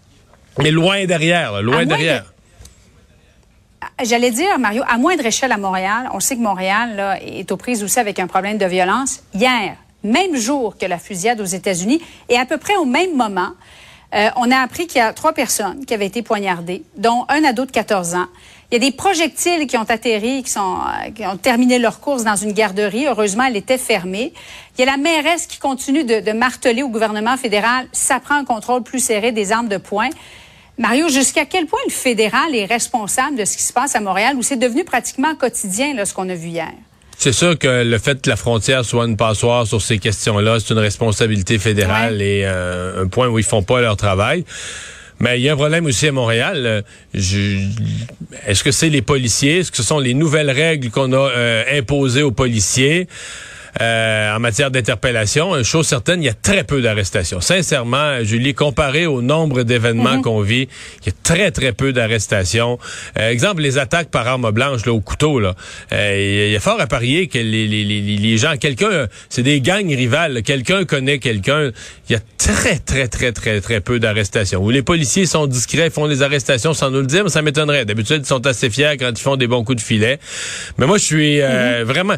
Mais 0.58 0.72
loin 0.72 1.04
derrière, 1.04 1.52
là, 1.52 1.62
loin 1.62 1.78
À 1.78 1.84
derrière. 1.84 2.24
J'allais 4.04 4.30
dire, 4.32 4.58
Mario, 4.58 4.82
à 4.88 4.98
moindre 4.98 5.24
échelle 5.26 5.52
à 5.52 5.56
Montréal, 5.56 6.08
on 6.12 6.20
sait 6.20 6.36
que 6.36 6.40
Montréal 6.40 6.96
là, 6.96 7.18
est 7.22 7.50
aux 7.52 7.56
prises 7.56 7.82
aussi 7.84 7.98
avec 7.98 8.18
un 8.18 8.26
problème 8.26 8.58
de 8.58 8.66
violence. 8.66 9.22
Hier, 9.34 9.76
même 10.02 10.36
jour 10.36 10.76
que 10.78 10.86
la 10.86 10.98
fusillade 10.98 11.40
aux 11.40 11.44
États-Unis, 11.44 12.00
et 12.28 12.36
à 12.36 12.44
peu 12.44 12.58
près 12.58 12.74
au 12.76 12.84
même 12.84 13.16
moment, 13.16 13.50
euh, 14.14 14.30
on 14.36 14.50
a 14.50 14.58
appris 14.58 14.86
qu'il 14.86 14.98
y 14.98 15.02
a 15.02 15.12
trois 15.12 15.32
personnes 15.32 15.84
qui 15.84 15.92
avaient 15.92 16.06
été 16.06 16.22
poignardées, 16.22 16.82
dont 16.96 17.26
un 17.28 17.44
ado 17.44 17.66
de 17.66 17.70
14 17.70 18.14
ans. 18.14 18.26
Il 18.70 18.74
y 18.74 18.76
a 18.76 18.90
des 18.90 18.94
projectiles 18.94 19.66
qui 19.66 19.76
ont 19.76 19.86
atterri, 19.88 20.42
qui, 20.42 20.50
sont, 20.50 20.78
euh, 20.78 21.10
qui 21.10 21.26
ont 21.26 21.36
terminé 21.36 21.78
leur 21.78 22.00
course 22.00 22.24
dans 22.24 22.36
une 22.36 22.52
garderie. 22.52 23.06
Heureusement, 23.06 23.44
elle 23.44 23.56
était 23.56 23.78
fermée. 23.78 24.32
Il 24.76 24.84
y 24.84 24.88
a 24.88 24.90
la 24.90 24.96
mairesse 24.96 25.46
qui 25.46 25.58
continue 25.58 26.04
de, 26.04 26.20
de 26.20 26.32
marteler 26.32 26.82
au 26.82 26.88
gouvernement 26.88 27.36
fédéral, 27.36 27.86
ça 27.92 28.20
prend 28.20 28.36
un 28.36 28.44
contrôle 28.44 28.82
plus 28.82 29.00
serré 29.00 29.32
des 29.32 29.52
armes 29.52 29.68
de 29.68 29.78
poing. 29.78 30.10
Mario, 30.78 31.08
jusqu'à 31.08 31.44
quel 31.44 31.66
point 31.66 31.80
le 31.86 31.92
fédéral 31.92 32.54
est 32.54 32.64
responsable 32.64 33.36
de 33.36 33.44
ce 33.44 33.56
qui 33.56 33.64
se 33.64 33.72
passe 33.72 33.96
à 33.96 34.00
Montréal, 34.00 34.36
où 34.36 34.42
c'est 34.42 34.56
devenu 34.56 34.84
pratiquement 34.84 35.34
quotidien, 35.34 35.92
là, 35.92 36.06
ce 36.06 36.14
qu'on 36.14 36.28
a 36.28 36.34
vu 36.34 36.48
hier? 36.48 36.72
C'est 37.20 37.32
sûr 37.32 37.58
que 37.58 37.82
le 37.82 37.98
fait 37.98 38.22
que 38.22 38.30
la 38.30 38.36
frontière 38.36 38.84
soit 38.84 39.04
une 39.06 39.16
passoire 39.16 39.66
sur 39.66 39.82
ces 39.82 39.98
questions-là, 39.98 40.58
c'est 40.60 40.72
une 40.72 40.78
responsabilité 40.78 41.58
fédérale 41.58 42.22
et 42.22 42.42
euh, 42.44 43.02
un 43.02 43.08
point 43.08 43.26
où 43.26 43.38
ils 43.40 43.44
font 43.44 43.64
pas 43.64 43.80
leur 43.80 43.96
travail. 43.96 44.44
Mais 45.18 45.40
il 45.40 45.42
y 45.42 45.48
a 45.48 45.54
un 45.54 45.56
problème 45.56 45.84
aussi 45.86 46.06
à 46.06 46.12
Montréal. 46.12 46.84
Je- 47.12 47.58
Est-ce 48.46 48.62
que 48.62 48.70
c'est 48.70 48.88
les 48.88 49.02
policiers? 49.02 49.58
Est-ce 49.58 49.72
que 49.72 49.76
ce 49.78 49.82
sont 49.82 49.98
les 49.98 50.14
nouvelles 50.14 50.50
règles 50.52 50.90
qu'on 50.90 51.12
a 51.12 51.16
euh, 51.30 51.64
imposées 51.76 52.22
aux 52.22 52.30
policiers? 52.30 53.08
Euh, 53.80 54.36
en 54.36 54.40
matière 54.40 54.70
d'interpellation, 54.70 55.56
une 55.56 55.64
chose 55.64 55.86
certaine, 55.86 56.22
il 56.22 56.26
y 56.26 56.30
a 56.30 56.34
très 56.34 56.64
peu 56.64 56.80
d'arrestations. 56.80 57.40
Sincèrement, 57.40 58.22
Julie, 58.22 58.54
comparé 58.54 59.06
au 59.06 59.22
nombre 59.22 59.62
d'événements 59.62 60.20
qu'on 60.22 60.40
vit, 60.40 60.68
il 61.02 61.06
y 61.06 61.08
a 61.10 61.12
très, 61.22 61.50
très 61.50 61.72
peu 61.72 61.92
d'arrestations. 61.92 62.78
Euh, 63.18 63.30
exemple, 63.30 63.62
les 63.62 63.78
attaques 63.78 64.10
par 64.10 64.26
arme 64.26 64.50
blanche 64.50 64.86
là, 64.86 64.92
au 64.92 65.00
couteau. 65.00 65.40
Là. 65.40 65.54
Euh, 65.92 66.46
il 66.48 66.52
y 66.52 66.56
a 66.56 66.60
fort 66.60 66.80
à 66.80 66.86
parier 66.86 67.28
que 67.28 67.38
les, 67.38 67.66
les, 67.66 67.84
les, 67.84 68.00
les 68.00 68.38
gens, 68.38 68.56
quelqu'un, 68.56 69.06
c'est 69.28 69.42
des 69.42 69.60
gangs 69.60 69.88
rivales, 69.88 70.42
quelqu'un 70.42 70.84
connaît 70.84 71.18
quelqu'un. 71.18 71.70
Il 72.08 72.12
y 72.12 72.16
a 72.16 72.20
très, 72.38 72.78
très, 72.78 73.08
très, 73.08 73.32
très, 73.32 73.60
très 73.60 73.80
peu 73.80 73.98
d'arrestations. 74.00 74.62
Où 74.62 74.70
les 74.70 74.82
policiers 74.82 75.26
sont 75.26 75.46
discrets, 75.46 75.90
font 75.90 76.08
des 76.08 76.22
arrestations 76.22 76.74
sans 76.74 76.90
nous 76.90 77.00
le 77.00 77.06
dire, 77.06 77.24
mais 77.24 77.30
ça 77.30 77.42
m'étonnerait. 77.42 77.84
D'habitude, 77.84 78.22
ils 78.22 78.26
sont 78.26 78.46
assez 78.46 78.70
fiers 78.70 78.96
quand 78.98 79.10
ils 79.10 79.22
font 79.22 79.36
des 79.36 79.46
bons 79.46 79.64
coups 79.64 79.82
de 79.82 79.86
filet. 79.86 80.18
Mais 80.78 80.86
moi, 80.86 80.98
je 80.98 81.04
suis 81.04 81.40
euh, 81.40 81.84
vraiment... 81.84 82.14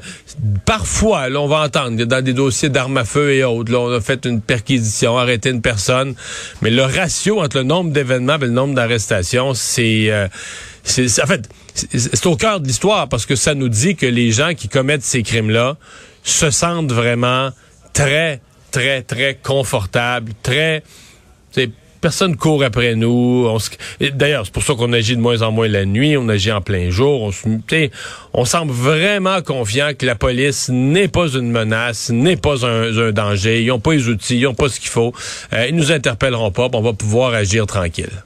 Parfois, 0.64 1.28
là, 1.28 1.39
on 1.40 1.48
va 1.48 1.62
entendre 1.62 2.04
dans 2.04 2.24
des 2.24 2.32
dossiers 2.32 2.68
d'armes 2.68 2.96
à 2.96 3.04
feu 3.04 3.32
et 3.32 3.44
autres, 3.44 3.74
on 3.74 3.92
a 3.92 4.00
fait 4.00 4.24
une 4.26 4.40
perquisition, 4.40 5.18
arrêté 5.18 5.50
une 5.50 5.62
personne. 5.62 6.14
Mais 6.62 6.70
le 6.70 6.82
ratio 6.82 7.40
entre 7.40 7.58
le 7.58 7.62
nombre 7.64 7.90
d'événements 7.92 8.36
et 8.36 8.40
le 8.40 8.50
nombre 8.50 8.74
d'arrestations, 8.74 9.54
c'est... 9.54 10.10
euh, 10.10 10.28
en 10.86 11.26
fait, 11.26 11.48
c'est 11.74 12.26
au 12.26 12.36
cœur 12.36 12.60
de 12.60 12.66
l'histoire 12.66 13.08
parce 13.08 13.26
que 13.26 13.36
ça 13.36 13.54
nous 13.54 13.68
dit 13.68 13.96
que 13.96 14.06
les 14.06 14.32
gens 14.32 14.54
qui 14.54 14.68
commettent 14.68 15.02
ces 15.02 15.22
crimes-là 15.22 15.76
se 16.22 16.50
sentent 16.50 16.92
vraiment 16.92 17.50
très, 17.92 18.40
très, 18.70 19.02
très 19.02 19.38
confortables, 19.42 20.32
très... 20.42 20.82
Personne 22.00 22.36
court 22.36 22.64
après 22.64 22.94
nous. 22.94 23.46
D'ailleurs, 24.14 24.46
c'est 24.46 24.52
pour 24.52 24.62
ça 24.62 24.74
qu'on 24.74 24.92
agit 24.94 25.16
de 25.16 25.20
moins 25.20 25.42
en 25.42 25.52
moins 25.52 25.68
la 25.68 25.84
nuit, 25.84 26.16
on 26.16 26.28
agit 26.30 26.50
en 26.50 26.62
plein 26.62 26.88
jour. 26.88 27.22
On, 27.22 27.30
se- 27.30 27.90
on 28.32 28.44
semble 28.46 28.72
vraiment 28.72 29.42
confiant 29.42 29.90
que 29.98 30.06
la 30.06 30.14
police 30.14 30.70
n'est 30.70 31.08
pas 31.08 31.28
une 31.28 31.50
menace, 31.50 32.08
n'est 32.08 32.36
pas 32.36 32.64
un, 32.64 33.12
danger. 33.12 33.62
Ils 33.62 33.66
n'ont 33.68 33.80
pas 33.80 33.92
les 33.92 34.08
outils, 34.08 34.38
ils 34.38 34.44
n'ont 34.44 34.54
pas 34.54 34.70
ce 34.70 34.80
qu'il 34.80 34.88
faut. 34.88 35.12
Euh, 35.52 35.66
ils 35.68 35.76
nous 35.76 35.92
interpelleront 35.92 36.50
pas, 36.50 36.68
on 36.72 36.80
va 36.80 36.94
pouvoir 36.94 37.34
agir 37.34 37.66
tranquille. 37.66 38.22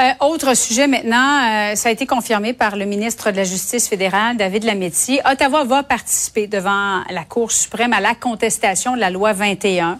Euh, 0.00 0.10
autre 0.20 0.54
sujet 0.54 0.86
maintenant, 0.86 1.40
euh, 1.72 1.74
ça 1.74 1.88
a 1.88 1.92
été 1.92 2.06
confirmé 2.06 2.52
par 2.52 2.76
le 2.76 2.84
ministre 2.84 3.32
de 3.32 3.36
la 3.36 3.42
Justice 3.44 3.88
fédérale, 3.88 4.36
David 4.36 4.62
Lametti. 4.62 5.18
Ottawa 5.28 5.64
va 5.64 5.82
participer 5.82 6.46
devant 6.46 7.02
la 7.10 7.24
Cour 7.24 7.50
suprême 7.50 7.92
à 7.92 8.00
la 8.00 8.14
contestation 8.14 8.94
de 8.94 9.00
la 9.00 9.10
loi 9.10 9.32
21. 9.32 9.98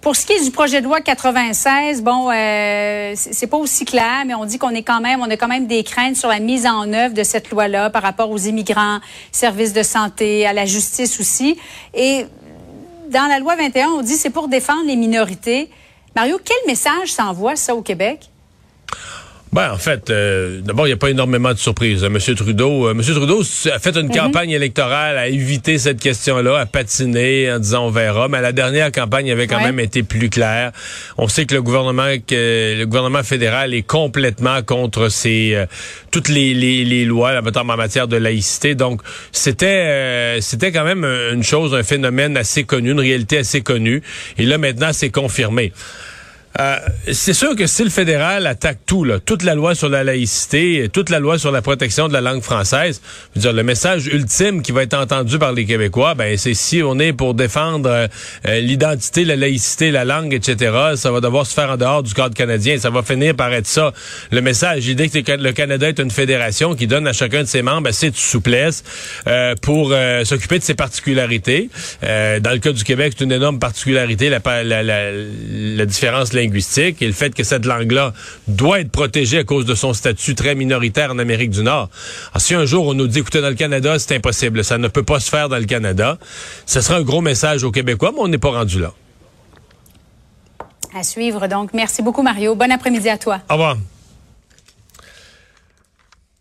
Pour 0.00 0.14
ce 0.14 0.26
qui 0.26 0.32
est 0.32 0.44
du 0.44 0.52
projet 0.52 0.80
de 0.80 0.86
loi 0.86 1.00
96, 1.00 2.02
bon, 2.02 2.30
euh, 2.30 3.14
c'est 3.16 3.48
pas 3.48 3.56
aussi 3.56 3.84
clair, 3.84 4.22
mais 4.24 4.34
on 4.34 4.44
dit 4.44 4.56
qu'on 4.56 4.70
est 4.70 4.84
quand 4.84 5.00
même, 5.00 5.20
on 5.20 5.28
a 5.28 5.36
quand 5.36 5.48
même 5.48 5.66
des 5.66 5.82
craintes 5.82 6.14
sur 6.14 6.28
la 6.28 6.38
mise 6.38 6.66
en 6.66 6.92
œuvre 6.92 7.14
de 7.14 7.24
cette 7.24 7.50
loi-là 7.50 7.90
par 7.90 8.02
rapport 8.02 8.30
aux 8.30 8.38
immigrants, 8.38 9.00
services 9.32 9.72
de 9.72 9.82
santé, 9.82 10.46
à 10.46 10.52
la 10.52 10.66
justice 10.66 11.18
aussi. 11.18 11.58
Et 11.94 12.26
dans 13.10 13.26
la 13.26 13.40
loi 13.40 13.56
21, 13.56 13.88
on 13.88 14.02
dit 14.02 14.14
c'est 14.14 14.30
pour 14.30 14.46
défendre 14.46 14.86
les 14.86 14.94
minorités. 14.94 15.68
Mario, 16.14 16.38
quel 16.44 16.56
message 16.68 17.12
s'envoie 17.12 17.56
ça 17.56 17.74
au 17.74 17.82
Québec? 17.82 18.30
Ben, 19.50 19.72
en 19.72 19.78
fait, 19.78 20.10
euh, 20.10 20.60
d'abord, 20.62 20.86
il 20.86 20.90
n'y 20.90 20.94
a 20.94 20.98
pas 20.98 21.08
énormément 21.08 21.52
de 21.54 21.58
surprises. 21.58 22.04
hein. 22.04 22.10
Monsieur 22.10 22.34
Trudeau, 22.34 22.88
euh, 22.88 22.92
Monsieur 22.94 23.14
Trudeau 23.14 23.40
a 23.72 23.78
fait 23.78 23.96
une 23.96 24.10
campagne 24.10 24.50
électorale 24.50 25.16
à 25.16 25.28
éviter 25.28 25.78
cette 25.78 26.00
question-là, 26.00 26.58
à 26.58 26.66
patiner 26.66 27.50
en 27.52 27.58
disant 27.58 27.86
on 27.86 27.90
verra. 27.90 28.28
Mais 28.28 28.42
la 28.42 28.52
dernière 28.52 28.92
campagne 28.92 29.30
avait 29.30 29.46
quand 29.46 29.56
Ouais. 29.56 29.64
même 29.64 29.80
été 29.80 30.02
plus 30.02 30.28
claire. 30.28 30.72
On 31.16 31.28
sait 31.28 31.46
que 31.46 31.54
le 31.54 31.62
gouvernement, 31.62 32.08
que 32.26 32.78
le 32.78 32.84
gouvernement 32.84 33.22
fédéral 33.22 33.72
est 33.72 33.82
complètement 33.86 34.62
contre 34.62 35.08
ces 35.08 35.54
euh, 35.54 35.64
toutes 36.10 36.28
les, 36.28 36.52
les, 36.52 36.84
les 36.84 37.06
lois, 37.06 37.32
là, 37.32 37.40
mettons, 37.40 37.60
en 37.60 37.64
matière 37.64 38.06
de 38.06 38.16
laïcité. 38.18 38.74
Donc, 38.74 39.00
c'était 39.32 39.66
euh, 39.66 40.40
c'était 40.42 40.72
quand 40.72 40.84
même 40.84 41.04
une 41.04 41.42
chose, 41.42 41.74
un 41.74 41.82
phénomène 41.82 42.36
assez 42.36 42.64
connu, 42.64 42.90
une 42.90 43.00
réalité 43.00 43.38
assez 43.38 43.62
connue. 43.62 44.02
Et 44.36 44.44
là, 44.44 44.58
maintenant, 44.58 44.92
c'est 44.92 45.10
confirmé. 45.10 45.72
Euh, 46.60 46.76
c'est 47.12 47.34
sûr 47.34 47.54
que 47.54 47.66
si 47.66 47.84
le 47.84 47.90
fédéral 47.90 48.46
attaque 48.46 48.78
tout, 48.84 49.04
là, 49.04 49.20
toute 49.20 49.44
la 49.44 49.54
loi 49.54 49.74
sur 49.74 49.88
la 49.88 50.02
laïcité, 50.02 50.88
toute 50.92 51.08
la 51.08 51.20
loi 51.20 51.38
sur 51.38 51.52
la 51.52 51.62
protection 51.62 52.08
de 52.08 52.12
la 52.12 52.20
langue 52.20 52.42
française, 52.42 53.00
je 53.34 53.38
veux 53.38 53.42
dire, 53.42 53.52
le 53.52 53.62
message 53.62 54.06
ultime 54.06 54.62
qui 54.62 54.72
va 54.72 54.82
être 54.82 54.94
entendu 54.94 55.38
par 55.38 55.52
les 55.52 55.66
Québécois, 55.66 56.14
ben 56.14 56.36
c'est 56.36 56.54
si 56.54 56.82
on 56.82 56.98
est 56.98 57.12
pour 57.12 57.34
défendre 57.34 57.88
euh, 57.88 58.08
euh, 58.46 58.60
l'identité, 58.60 59.24
la 59.24 59.36
laïcité, 59.36 59.90
la 59.90 60.04
langue, 60.04 60.34
etc., 60.34 60.72
ça 60.96 61.12
va 61.12 61.20
devoir 61.20 61.46
se 61.46 61.54
faire 61.54 61.70
en 61.70 61.76
dehors 61.76 62.02
du 62.02 62.12
cadre 62.12 62.34
canadien. 62.34 62.78
Ça 62.78 62.90
va 62.90 63.02
finir 63.02 63.34
par 63.36 63.52
être 63.52 63.66
ça. 63.66 63.92
Le 64.32 64.40
message, 64.40 64.84
l'idée 64.86 65.08
que 65.08 65.32
le 65.32 65.52
Canada 65.52 65.88
est 65.88 66.00
une 66.00 66.10
fédération 66.10 66.74
qui 66.74 66.86
donne 66.86 67.06
à 67.06 67.12
chacun 67.12 67.42
de 67.42 67.48
ses 67.48 67.62
membres 67.62 67.88
assez 67.88 68.10
de 68.10 68.16
souplesse 68.16 68.82
euh, 69.26 69.54
pour 69.62 69.94
s'occuper 70.24 70.58
de 70.58 70.64
ses 70.64 70.74
particularités. 70.74 71.70
Dans 72.02 72.52
le 72.52 72.58
cas 72.58 72.72
du 72.72 72.84
Québec, 72.84 73.14
c'est 73.16 73.24
une 73.24 73.32
énorme 73.32 73.58
particularité, 73.58 74.28
la, 74.28 74.40
la, 74.64 74.82
la, 74.82 75.10
la 75.12 75.86
différence 75.86 76.32
linguistique 76.40 77.02
et 77.02 77.06
le 77.06 77.12
fait 77.12 77.34
que 77.34 77.44
cette 77.44 77.66
langue-là 77.66 78.12
doit 78.46 78.80
être 78.80 78.90
protégée 78.90 79.38
à 79.38 79.44
cause 79.44 79.64
de 79.64 79.74
son 79.74 79.92
statut 79.92 80.34
très 80.34 80.54
minoritaire 80.54 81.10
en 81.12 81.18
Amérique 81.18 81.50
du 81.50 81.62
Nord. 81.62 81.90
Alors, 82.32 82.40
si 82.40 82.54
un 82.54 82.64
jour 82.64 82.86
on 82.86 82.94
nous 82.94 83.06
dit, 83.06 83.18
écoutez, 83.18 83.40
dans 83.40 83.48
le 83.48 83.54
Canada, 83.54 83.98
c'est 83.98 84.16
impossible, 84.16 84.64
ça 84.64 84.78
ne 84.78 84.88
peut 84.88 85.02
pas 85.02 85.20
se 85.20 85.30
faire 85.30 85.48
dans 85.48 85.58
le 85.58 85.66
Canada, 85.66 86.18
ce 86.66 86.80
sera 86.80 86.98
un 86.98 87.02
gros 87.02 87.20
message 87.20 87.64
aux 87.64 87.72
Québécois, 87.72 88.12
mais 88.12 88.20
on 88.20 88.28
n'est 88.28 88.38
pas 88.38 88.50
rendu 88.50 88.80
là. 88.80 88.92
À 90.94 91.02
suivre, 91.02 91.46
donc. 91.48 91.74
Merci 91.74 92.02
beaucoup, 92.02 92.22
Mario. 92.22 92.54
Bon 92.54 92.70
après-midi 92.72 93.08
à 93.08 93.18
toi. 93.18 93.40
Au 93.50 93.54
revoir. 93.54 93.76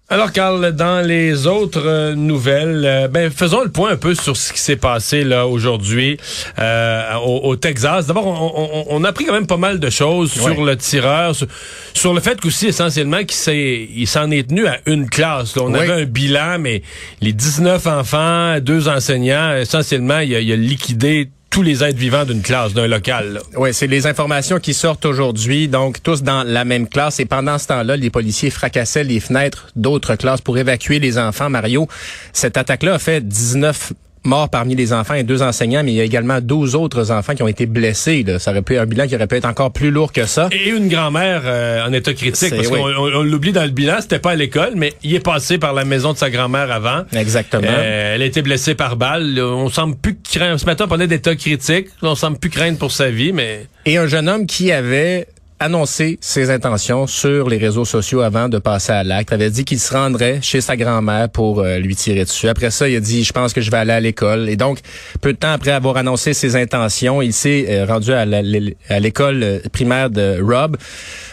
Alors, 0.09 0.31
Carl, 0.31 0.71
dans 0.71 1.05
les 1.05 1.47
autres 1.47 1.83
euh, 1.85 2.15
nouvelles, 2.15 2.83
euh, 2.85 3.07
ben, 3.09 3.29
faisons 3.29 3.61
le 3.61 3.69
point 3.69 3.91
un 3.91 3.97
peu 3.97 4.15
sur 4.15 4.37
ce 4.37 4.53
qui 4.53 4.59
s'est 4.61 4.77
passé 4.77 5.25
là 5.25 5.45
aujourd'hui 5.47 6.17
euh, 6.59 7.13
au, 7.25 7.41
au 7.49 7.55
Texas. 7.57 8.07
D'abord, 8.07 8.25
on, 8.25 8.53
on- 8.55 8.85
on 8.89 9.03
a 9.03 9.09
appris 9.09 9.25
quand 9.25 9.33
même 9.33 9.47
pas 9.47 9.57
mal 9.57 9.81
de 9.81 9.89
choses 9.89 10.31
sur 10.31 10.63
le 10.63 10.77
tireur, 10.77 11.35
sur, 11.35 11.47
sur 11.93 12.13
le 12.13 12.21
fait 12.21 12.39
qu'aussi 12.39 12.67
essentiellement 12.67 13.19
qu'il 13.19 13.31
s'est, 13.33 13.89
il 13.93 14.07
s'en 14.07 14.31
est 14.31 14.47
tenu 14.47 14.65
à 14.65 14.77
une 14.85 15.09
classe. 15.09 15.57
là. 15.57 15.63
On 15.65 15.73
avait 15.73 16.01
un 16.03 16.05
bilan, 16.05 16.57
mais 16.57 16.83
les 17.19 17.33
19 17.33 17.85
enfants, 17.87 18.59
deux 18.61 18.87
enseignants, 18.87 19.57
essentiellement, 19.57 20.19
il 20.19 20.33
a, 20.35 20.39
il 20.39 20.49
a 20.53 20.55
liquidé 20.55 21.27
tous 21.49 21.63
les 21.63 21.83
êtres 21.83 21.97
vivants 21.97 22.25
d'une 22.25 22.41
classe, 22.41 22.73
d'un 22.73 22.87
local. 22.87 23.41
Oui, 23.55 23.73
c'est 23.73 23.87
les 23.87 24.05
informations 24.05 24.59
qui 24.59 24.73
sortent 24.73 25.05
aujourd'hui, 25.05 25.67
donc 25.67 26.03
tous 26.03 26.23
dans 26.23 26.43
la 26.43 26.65
même 26.65 26.87
classe. 26.87 27.19
Et 27.19 27.25
pendant 27.25 27.57
ce 27.57 27.67
temps-là, 27.67 27.97
les 27.97 28.09
policiers 28.09 28.49
fracassaient 28.49 29.03
les 29.03 29.19
fenêtres 29.19 29.67
d'autres 29.75 30.15
classes 30.15 30.41
pour 30.41 30.57
évacuer 30.57 30.99
les 30.99 31.17
enfants. 31.17 31.49
Mario, 31.49 31.87
cette 32.33 32.57
attaque-là 32.57 32.95
a 32.95 32.99
fait 32.99 33.27
19 33.27 33.93
morts 34.27 34.49
parmi 34.49 34.75
les 34.75 34.93
enfants 34.93 35.15
et 35.15 35.23
deux 35.23 35.41
enseignants, 35.41 35.83
mais 35.83 35.91
il 35.93 35.95
y 35.95 36.01
a 36.01 36.03
également 36.03 36.39
12 36.41 36.75
autres 36.75 37.11
enfants 37.11 37.33
qui 37.33 37.41
ont 37.43 37.47
été 37.47 37.65
blessés. 37.65 38.23
Là. 38.23 38.37
Ça 38.39 38.51
aurait 38.51 38.61
pu 38.61 38.75
être 38.75 38.81
un 38.81 38.85
bilan 38.85 39.07
qui 39.07 39.15
aurait 39.15 39.25
pu 39.27 39.35
être 39.35 39.45
encore 39.45 39.71
plus 39.71 39.89
lourd 39.89 40.11
que 40.11 40.25
ça. 40.25 40.49
Et 40.51 40.69
une 40.69 40.87
grand-mère 40.89 41.41
euh, 41.45 41.87
en 41.87 41.93
état 41.93 42.13
critique, 42.13 42.53
parce 42.55 42.67
oui. 42.67 42.77
qu'on 42.79 42.87
on- 42.89 43.15
on 43.19 43.23
l'oublie 43.23 43.51
dans 43.53 43.63
le 43.63 43.69
bilan, 43.71 43.95
c'était 44.01 44.19
pas 44.19 44.31
à 44.31 44.35
l'école, 44.35 44.73
mais 44.75 44.93
il 45.03 45.15
est 45.15 45.19
passé 45.19 45.57
par 45.57 45.73
la 45.73 45.85
maison 45.85 46.13
de 46.13 46.17
sa 46.17 46.29
grand-mère 46.29 46.71
avant. 46.71 47.03
Exactement. 47.15 47.63
Euh, 47.67 48.15
elle 48.15 48.21
a 48.21 48.25
été 48.25 48.41
blessée 48.41 48.75
par 48.75 48.97
balle. 48.97 49.39
On 49.41 49.69
semble 49.69 49.95
plus 49.95 50.17
craindre. 50.29 50.59
Ce 50.59 50.65
matin, 50.65 50.85
on 50.85 50.87
parlait 50.89 51.07
d'état 51.07 51.35
critique. 51.35 51.87
On 52.01 52.15
semble 52.15 52.37
plus 52.37 52.49
craindre 52.49 52.77
pour 52.77 52.91
sa 52.91 53.09
vie, 53.09 53.31
mais 53.31 53.65
Et 53.85 53.97
un 53.97 54.07
jeune 54.07 54.27
homme 54.29 54.45
qui 54.45 54.71
avait 54.71 55.27
annoncé 55.59 56.17
ses 56.21 56.49
intentions 56.49 57.07
sur 57.07 57.49
les 57.49 57.57
réseaux 57.57 57.85
sociaux 57.85 58.21
avant 58.21 58.49
de 58.49 58.57
passer 58.59 58.91
à 58.91 59.03
l'acte, 59.03 59.33
avait 59.33 59.49
dit 59.49 59.65
qu'il 59.65 59.79
se 59.79 59.93
rendrait 59.93 60.39
chez 60.41 60.61
sa 60.61 60.77
grand-mère 60.77 61.29
pour 61.29 61.59
euh, 61.59 61.79
lui 61.79 61.95
tirer 61.95 62.23
dessus. 62.23 62.47
Après 62.47 62.69
ça, 62.69 62.87
il 62.87 62.95
a 62.95 62.99
dit, 62.99 63.23
je 63.23 63.33
pense 63.33 63.53
que 63.53 63.61
je 63.61 63.71
vais 63.71 63.77
aller 63.77 63.93
à 63.93 63.99
l'école. 63.99 64.49
Et 64.49 64.55
donc, 64.55 64.79
peu 65.21 65.33
de 65.33 65.37
temps 65.37 65.51
après 65.51 65.71
avoir 65.71 65.97
annoncé 65.97 66.33
ses 66.33 66.55
intentions, 66.55 67.21
il 67.21 67.33
s'est 67.33 67.65
euh, 67.69 67.85
rendu 67.85 68.11
à 68.13 68.25
l'école 68.99 69.43
euh, 69.43 69.59
primaire 69.71 70.09
de 70.09 70.39
Rob, 70.41 70.77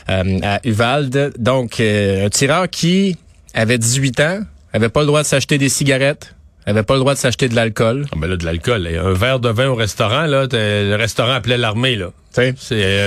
à 0.06 0.60
Uvalde. 0.64 1.32
Donc, 1.38 1.80
un 1.80 2.28
tireur 2.28 2.68
qui 2.68 3.16
avait 3.54 3.78
18 3.78 4.20
ans, 4.20 4.40
avait 4.72 4.88
pas 4.88 5.00
le 5.00 5.06
droit 5.06 5.22
de 5.22 5.26
s'acheter 5.26 5.56
des 5.56 5.68
cigarettes, 5.68 6.34
avait 6.66 6.82
pas 6.82 6.94
le 6.94 7.00
droit 7.00 7.14
de 7.14 7.18
s'acheter 7.18 7.48
de 7.48 7.54
l'alcool. 7.54 8.06
Ah 8.12 8.16
ben 8.18 8.28
là, 8.28 8.36
de 8.36 8.44
l'alcool. 8.44 8.86
Un 8.86 9.12
verre 9.12 9.40
de 9.40 9.48
vin 9.50 9.68
au 9.68 9.74
restaurant, 9.74 10.26
là, 10.26 10.46
le 10.52 10.94
restaurant 10.96 11.32
appelait 11.32 11.58
l'armée, 11.58 11.96
là. 11.96 12.10
C'est 12.36 12.48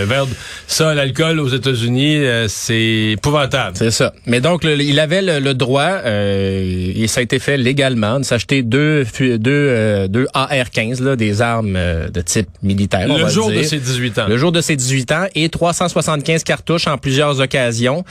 un 0.01 0.05
verre 0.05 0.25
de... 0.25 0.31
Ça, 0.67 0.93
l'alcool 0.95 1.41
aux 1.41 1.49
États-Unis, 1.49 2.15
euh, 2.15 2.45
c'est 2.47 3.11
épouvantable. 3.17 3.75
C'est 3.75 3.91
ça. 3.91 4.13
Mais 4.25 4.39
donc, 4.39 4.63
le- 4.63 4.79
il 4.81 4.97
avait 5.01 5.21
le, 5.21 5.39
le 5.39 5.53
droit, 5.53 5.97
euh, 6.05 6.93
et 6.95 7.07
ça 7.07 7.19
a 7.19 7.23
été 7.23 7.37
fait 7.37 7.57
légalement, 7.57 8.19
de 8.21 8.23
s'acheter 8.23 8.63
deux, 8.63 9.03
deux, 9.19 9.39
euh, 9.51 10.07
deux 10.07 10.27
AR-15, 10.33 11.03
là, 11.03 11.17
des 11.17 11.41
armes 11.41 11.75
euh, 11.75 12.07
de 12.07 12.21
type 12.21 12.47
militaire. 12.63 13.05
Le 13.09 13.27
jour 13.27 13.49
dire. 13.51 13.59
de 13.59 13.63
ses 13.63 13.79
18 13.79 14.19
ans. 14.19 14.25
Le 14.29 14.37
jour 14.37 14.53
de 14.53 14.61
ses 14.61 14.77
18 14.77 15.11
ans 15.11 15.25
et 15.35 15.49
375 15.49 16.45
cartouches 16.45 16.87
en 16.87 16.97
plusieurs 16.97 17.41
occasions. 17.41 18.05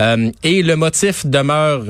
Euh, 0.00 0.30
et 0.42 0.62
le 0.62 0.76
motif 0.76 1.26
demeure 1.26 1.82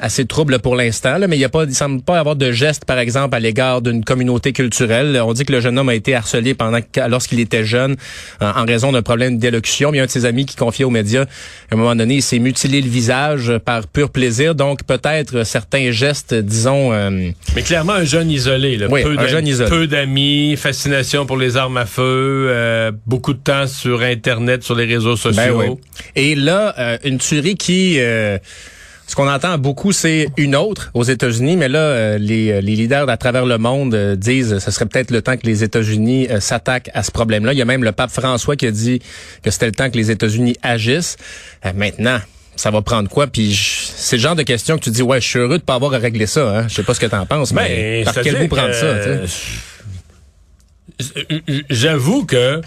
euh, 0.00 0.04
assez 0.06 0.26
trouble 0.26 0.58
pour 0.58 0.76
l'instant, 0.76 1.18
là, 1.18 1.26
mais 1.26 1.36
il 1.36 1.40
y 1.40 1.44
a 1.44 1.48
pas, 1.48 1.64
il 1.64 1.74
semble 1.74 2.02
pas 2.02 2.18
avoir 2.18 2.36
de 2.36 2.52
geste, 2.52 2.84
par 2.84 2.98
exemple, 2.98 3.34
à 3.34 3.40
l'égard 3.40 3.82
d'une 3.82 4.04
communauté 4.04 4.52
culturelle. 4.52 5.20
On 5.24 5.32
dit 5.32 5.44
que 5.44 5.52
le 5.52 5.60
jeune 5.60 5.78
homme 5.78 5.88
a 5.88 5.94
été 5.94 6.14
harcelé 6.14 6.54
pendant 6.54 6.78
lorsqu'il 7.08 7.40
était 7.40 7.64
jeune 7.64 7.96
en, 8.40 8.46
en 8.62 8.64
raison 8.64 8.92
d'un 8.92 9.02
problème 9.02 9.38
d'élocution. 9.38 9.92
Il 9.92 9.96
y 9.96 10.00
a 10.00 10.02
un 10.02 10.06
de 10.06 10.10
ses 10.10 10.24
amis 10.24 10.46
qui 10.46 10.56
confiait 10.56 10.84
aux 10.84 10.90
médias, 10.90 11.22
à 11.70 11.74
un 11.74 11.76
moment 11.76 11.94
donné, 11.96 12.16
il 12.16 12.22
s'est 12.22 12.38
mutilé 12.38 12.80
le 12.80 12.88
visage 12.88 13.52
par 13.64 13.86
pur 13.86 14.10
plaisir. 14.10 14.54
Donc 14.54 14.84
peut-être 14.84 15.44
certains 15.44 15.90
gestes, 15.90 16.34
disons. 16.34 16.92
euh, 16.92 17.30
Mais 17.54 17.62
clairement, 17.62 17.94
un 17.94 18.04
jeune 18.04 18.30
isolé. 18.30 18.76
Là. 18.76 18.86
Oui, 18.90 19.02
peu 19.02 19.12
un 19.12 19.14
d'amis- 19.16 19.30
jeune 19.30 19.46
isolé. 19.46 19.70
Peu 19.70 19.86
d'amis, 19.86 20.56
fascination 20.56 21.26
pour 21.26 21.36
les 21.36 21.56
armes 21.56 21.76
à 21.78 21.86
feu, 21.86 22.46
euh, 22.50 22.92
beaucoup 23.06 23.32
de 23.34 23.38
temps 23.38 23.66
sur 23.66 24.02
Internet, 24.02 24.62
sur 24.62 24.74
les 24.74 24.84
réseaux 24.84 25.16
sociaux. 25.16 25.58
Ben 25.58 25.70
oui. 25.70 25.76
Et 26.14 26.34
là, 26.34 26.74
euh, 26.78 26.98
une 27.04 27.18
tuerie 27.18 27.56
qui... 27.56 27.98
ce 29.06 29.14
qu'on 29.14 29.28
entend 29.28 29.56
beaucoup, 29.56 29.92
c'est 29.92 30.28
une 30.36 30.56
autre 30.56 30.90
aux 30.92 31.04
États-Unis, 31.04 31.56
mais 31.56 31.68
là, 31.68 31.78
euh, 31.78 32.18
les, 32.18 32.50
euh, 32.50 32.60
les 32.60 32.74
leaders 32.74 33.08
à 33.08 33.16
travers 33.16 33.46
le 33.46 33.56
monde 33.56 33.94
euh, 33.94 34.16
disent 34.16 34.54
que 34.54 34.58
ce 34.58 34.70
serait 34.72 34.86
peut-être 34.86 35.12
le 35.12 35.22
temps 35.22 35.36
que 35.36 35.46
les 35.46 35.62
États-Unis 35.62 36.28
s'attaquent 36.40 36.90
à 36.92 37.04
ce 37.04 37.12
problème-là. 37.12 37.52
Il 37.52 37.58
y 37.58 37.62
a 37.62 37.64
même 37.64 37.84
le 37.84 37.92
pape 37.92 38.10
François 38.10 38.56
qui 38.56 38.66
a 38.66 38.72
dit 38.72 39.00
que 39.42 39.50
c'était 39.50 39.66
le 39.66 39.72
temps 39.72 39.90
que 39.90 39.96
les 39.96 40.10
États-Unis 40.10 40.56
agissent. 40.62 41.16
Maintenant, 41.74 42.18
ça 42.56 42.70
va 42.70 42.82
prendre 42.82 43.08
quoi? 43.08 43.28
Puis 43.28 43.54
c'est 43.54 44.16
le 44.16 44.22
genre 44.22 44.34
de 44.34 44.42
question 44.42 44.76
que 44.76 44.82
tu 44.82 44.90
dis, 44.90 45.02
ouais, 45.02 45.20
je 45.20 45.26
suis 45.26 45.38
heureux 45.38 45.58
de 45.58 45.62
pas 45.62 45.74
avoir 45.74 45.94
à 45.94 45.98
régler 45.98 46.26
ça. 46.26 46.58
Hein? 46.58 46.66
Je 46.68 46.74
sais 46.74 46.82
pas 46.82 46.94
ce 46.94 47.00
que 47.00 47.06
t'en 47.06 47.26
penses, 47.26 47.52
mais 47.52 48.02
Ben, 48.04 48.12
par 48.12 48.22
quel 48.24 48.38
bout 48.38 48.48
prendre 48.48 48.74
ça? 48.74 48.94
tu 50.98 51.04
J'avoue 51.70 52.24
que 52.24 52.60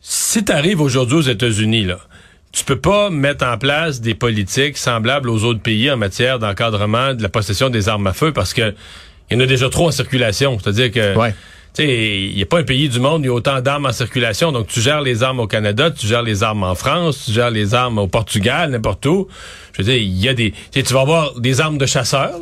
si 0.00 0.44
tu 0.44 0.52
arrives 0.52 0.80
aujourd'hui 0.80 1.18
aux 1.18 1.22
États-Unis, 1.22 1.84
là, 1.84 1.98
tu 2.56 2.64
peux 2.64 2.80
pas 2.80 3.10
mettre 3.10 3.44
en 3.44 3.58
place 3.58 4.00
des 4.00 4.14
politiques 4.14 4.78
semblables 4.78 5.28
aux 5.28 5.44
autres 5.44 5.60
pays 5.60 5.90
en 5.90 5.98
matière 5.98 6.38
d'encadrement 6.38 7.12
de 7.12 7.22
la 7.22 7.28
possession 7.28 7.68
des 7.68 7.90
armes 7.90 8.06
à 8.06 8.14
feu 8.14 8.32
parce 8.32 8.54
que 8.54 8.74
il 9.30 9.36
y 9.36 9.40
en 9.40 9.44
a 9.44 9.46
déjà 9.46 9.68
trop 9.68 9.88
en 9.88 9.90
circulation. 9.90 10.58
C'est-à-dire 10.58 10.90
que 10.90 11.14
Ouais. 11.18 11.34
tu 11.74 11.82
sais, 11.82 12.16
il 12.28 12.34
n'y 12.34 12.42
a 12.42 12.46
pas 12.46 12.60
un 12.60 12.62
pays 12.62 12.88
du 12.88 12.98
monde 12.98 13.20
où 13.20 13.24
il 13.24 13.26
y 13.26 13.30
a 13.30 13.34
autant 13.34 13.60
d'armes 13.60 13.84
en 13.84 13.92
circulation. 13.92 14.52
Donc, 14.52 14.68
tu 14.68 14.80
gères 14.80 15.02
les 15.02 15.22
armes 15.22 15.40
au 15.40 15.46
Canada, 15.46 15.90
tu 15.90 16.06
gères 16.06 16.22
les 16.22 16.42
armes 16.42 16.62
en 16.62 16.74
France, 16.74 17.24
tu 17.26 17.32
gères 17.32 17.50
les 17.50 17.74
armes 17.74 17.98
au 17.98 18.06
Portugal, 18.06 18.70
n'importe 18.70 19.04
où. 19.04 19.28
Je 19.74 19.82
veux 19.82 19.84
dire, 19.92 20.00
il 20.00 20.16
y 20.16 20.28
a 20.30 20.32
des... 20.32 20.54
Tu 20.72 20.82
vas 20.94 21.02
avoir 21.02 21.38
des 21.38 21.60
armes 21.60 21.76
de 21.76 21.84
chasseurs, 21.84 22.40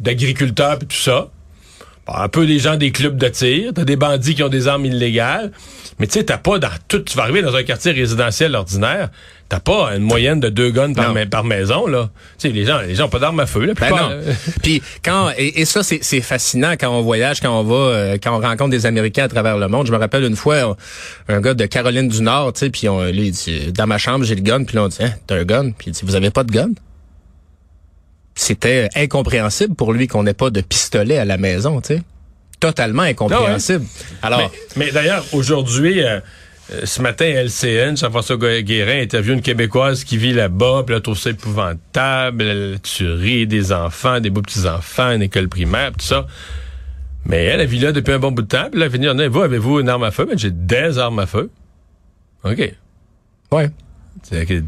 d'agriculteurs, 0.00 0.78
puis 0.78 0.88
tout 0.88 0.96
ça. 0.96 1.30
Bon, 2.06 2.14
un 2.14 2.28
peu 2.28 2.46
des 2.46 2.58
gens 2.58 2.76
des 2.76 2.90
clubs 2.92 3.16
de 3.16 3.28
tir. 3.28 3.72
T'as 3.74 3.84
des 3.84 3.96
bandits 3.96 4.34
qui 4.34 4.42
ont 4.42 4.48
des 4.48 4.66
armes 4.68 4.84
illégales. 4.84 5.52
Mais 5.98 6.06
tu 6.06 6.14
sais, 6.14 6.24
t'as 6.24 6.38
pas 6.38 6.58
dans 6.58 6.68
tout... 6.88 7.00
Tu 7.00 7.16
vas 7.16 7.22
arriver 7.24 7.42
dans 7.42 7.54
un 7.54 7.62
quartier 7.62 7.92
résidentiel 7.92 8.54
ordinaire, 8.54 9.10
t'as 9.48 9.60
pas 9.60 9.96
une 9.96 10.02
moyenne 10.02 10.40
de 10.40 10.48
deux 10.50 10.70
guns 10.70 10.92
par, 10.92 11.08
Non. 11.08 11.14
ma- 11.14 11.26
par 11.26 11.42
maison, 11.44 11.86
là. 11.86 12.10
Tu 12.38 12.48
sais, 12.48 12.54
les 12.54 12.64
gens, 12.66 12.80
les 12.80 12.94
gens 12.94 13.06
ont 13.06 13.08
pas 13.08 13.18
d'armes 13.18 13.40
à 13.40 13.46
feu, 13.46 13.64
là. 13.64 13.74
Ben 13.74 13.90
non. 13.90 13.96
là. 13.96 14.16
Puis 14.62 14.82
quand 15.02 15.30
et, 15.38 15.60
et 15.60 15.64
ça 15.64 15.82
c'est 15.82 16.20
fascinant 16.20 16.72
quand 16.72 16.90
on 16.90 17.00
voyage, 17.02 17.40
quand 17.40 17.58
on 17.58 17.62
va, 17.64 17.74
euh, 17.74 18.18
quand 18.22 18.36
on 18.36 18.40
rencontre 18.40 18.70
des 18.70 18.84
Américains 18.86 19.24
à 19.24 19.28
travers 19.28 19.56
le 19.56 19.68
monde. 19.68 19.86
Je 19.86 19.92
me 19.92 19.96
rappelle 19.98 20.24
une 20.24 20.36
fois 20.36 20.60
un, 20.60 20.76
un 21.34 21.40
gars 21.40 21.54
de 21.54 21.64
Caroline 21.66 22.08
du 22.08 22.20
Nord, 22.22 22.52
tu 22.52 22.60
sais, 22.60 22.70
puis 22.70 22.88
on 22.88 23.02
lui 23.04 23.28
il 23.28 23.32
dit 23.32 23.72
dans 23.72 23.86
ma 23.86 23.96
chambre 23.98 24.24
j'ai 24.24 24.34
le 24.34 24.42
gun, 24.42 24.64
puis 24.64 24.76
là 24.76 24.82
on 24.84 24.88
dit 24.88 24.98
hein, 25.02 25.12
t'as 25.26 25.36
un 25.36 25.44
gun, 25.44 25.70
puis 25.70 25.88
il 25.88 25.92
dit 25.92 26.00
vous 26.04 26.14
avez 26.14 26.30
pas 26.30 26.44
de 26.44 26.52
gun. 26.52 26.68
C'était 28.34 28.88
incompréhensible 28.94 29.74
pour 29.74 29.92
lui 29.92 30.06
qu'on 30.06 30.22
n'ait 30.22 30.34
pas 30.34 30.50
de 30.50 30.60
pistolet 30.60 31.18
à 31.18 31.24
la 31.24 31.38
maison, 31.38 31.80
tu 31.80 31.96
sais. 31.96 32.02
Totalement 32.60 33.02
incompréhensible. 33.02 33.84
Alors, 34.22 34.50
Mais, 34.76 34.86
mais 34.86 34.92
d'ailleurs, 34.92 35.24
aujourd'hui, 35.32 36.02
euh, 36.04 36.18
euh, 36.72 36.84
ce 36.84 37.00
matin, 37.02 37.24
LCN, 37.24 37.96
Jean-François 37.96 38.36
Gu- 38.36 38.62
Guérin 38.62 39.00
interviewe 39.02 39.32
une 39.34 39.42
Québécoise 39.42 40.04
qui 40.04 40.16
vit 40.16 40.32
là-bas, 40.32 40.82
puis 40.84 40.92
là, 40.92 40.96
elle 40.98 41.02
trouve 41.02 41.18
ça 41.18 41.30
épouvantable, 41.30 42.44
la 42.44 42.78
tuerie 42.78 43.46
des 43.46 43.72
enfants, 43.72 44.20
des 44.20 44.30
beaux 44.30 44.42
petits-enfants, 44.42 45.12
une 45.12 45.22
école 45.22 45.48
primaire, 45.48 45.92
tout 45.92 46.04
ça. 46.04 46.26
Mais 47.24 47.44
elle, 47.44 47.60
elle 47.60 47.66
vit 47.68 47.78
là 47.80 47.92
depuis 47.92 48.12
un 48.12 48.18
bon 48.18 48.32
bout 48.32 48.42
de 48.42 48.48
temps, 48.48 48.68
puis 48.70 48.80
là, 48.80 48.86
elle 48.86 48.92
finit 48.92 49.06
vous, 49.28 49.40
avez-vous 49.42 49.80
une 49.80 49.88
arme 49.88 50.04
à 50.04 50.10
feu? 50.10 50.26
Mais 50.28 50.36
j'ai 50.38 50.50
des 50.50 50.98
armes 50.98 51.18
à 51.18 51.26
feu. 51.26 51.50
OK. 52.44 52.72
ouais. 53.52 53.70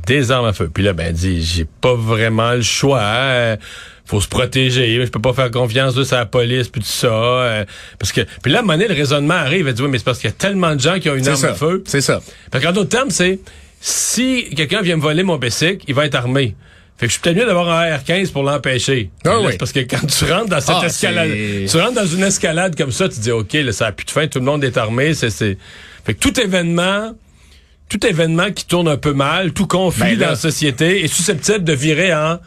Des 0.06 0.30
armes 0.30 0.46
à 0.46 0.52
feu. 0.52 0.70
Puis 0.72 0.82
là, 0.82 0.92
ben, 0.92 1.12
dit, 1.12 1.42
j'ai 1.42 1.64
pas 1.80 1.94
vraiment 1.94 2.52
le 2.52 2.62
choix. 2.62 3.00
hein. 3.02 3.56
Faut 4.06 4.20
se 4.20 4.26
protéger. 4.28 5.00
Je 5.04 5.10
peux 5.10 5.20
pas 5.20 5.32
faire 5.32 5.50
confiance 5.52 6.12
à 6.12 6.16
la 6.18 6.26
police 6.26 6.68
puis 6.68 6.80
tout 6.80 6.86
ça. 6.88 7.06
euh, 7.08 7.64
parce 7.98 8.10
que, 8.12 8.22
puis 8.42 8.50
là, 8.50 8.58
à 8.58 8.62
un 8.62 8.64
moment 8.64 8.72
donné, 8.76 8.88
le 8.88 8.94
raisonnement 8.94 9.34
arrive. 9.34 9.68
Elle 9.68 9.74
dit, 9.74 9.82
oui, 9.82 9.88
mais 9.88 9.98
c'est 9.98 10.04
parce 10.04 10.18
qu'il 10.18 10.28
y 10.28 10.32
a 10.32 10.36
tellement 10.36 10.74
de 10.74 10.80
gens 10.80 10.98
qui 10.98 11.08
ont 11.10 11.14
une 11.14 11.28
arme 11.28 11.36
ça. 11.36 11.50
à 11.50 11.54
feu. 11.54 11.82
C'est 11.86 12.00
ça. 12.00 12.20
Parce 12.50 12.64
qu'en 12.64 12.72
d'autres 12.72 12.88
termes, 12.90 13.10
c'est, 13.10 13.38
si 13.80 14.46
quelqu'un 14.56 14.82
vient 14.82 14.96
me 14.96 15.02
voler 15.02 15.22
mon 15.22 15.36
bicycle, 15.36 15.84
il 15.86 15.94
va 15.94 16.06
être 16.06 16.16
armé. 16.16 16.56
Fait 16.98 17.06
que 17.06 17.12
je 17.12 17.12
suis 17.12 17.20
peut-être 17.22 17.36
mieux 17.38 17.46
d'avoir 17.46 17.70
un 17.70 17.82
AR-15 17.92 18.30
pour 18.32 18.42
l'empêcher. 18.42 19.10
Ah 19.24 19.40
oui. 19.40 19.56
Parce 19.58 19.72
que 19.72 19.80
quand 19.80 20.04
tu 20.06 20.24
rentres 20.30 20.48
dans 20.50 20.60
cette 20.60 20.76
Ah, 20.82 20.86
escalade, 20.86 21.30
tu 21.70 21.76
rentres 21.78 21.94
dans 21.94 22.06
une 22.06 22.24
escalade 22.24 22.76
comme 22.76 22.92
ça, 22.92 23.08
tu 23.08 23.20
dis, 23.20 23.30
OK, 23.30 23.52
là, 23.54 23.72
ça 23.72 23.86
a 23.86 23.92
plus 23.92 24.04
de 24.04 24.10
fin, 24.10 24.26
tout 24.26 24.38
le 24.40 24.44
monde 24.44 24.62
est 24.64 24.76
armé, 24.76 25.14
c'est, 25.14 25.30
c'est, 25.30 25.56
fait 26.04 26.12
que 26.14 26.18
tout 26.20 26.38
événement, 26.38 27.12
tout 27.90 28.06
événement 28.06 28.50
qui 28.52 28.64
tourne 28.66 28.88
un 28.88 28.96
peu 28.96 29.12
mal, 29.12 29.52
tout 29.52 29.66
conflit 29.66 30.00
Ben 30.12 30.18
là- 30.18 30.24
dans 30.26 30.30
la 30.30 30.36
société 30.36 31.04
est 31.04 31.08
susceptible 31.08 31.64
de 31.64 31.72
virer 31.74 32.14
en 32.14 32.38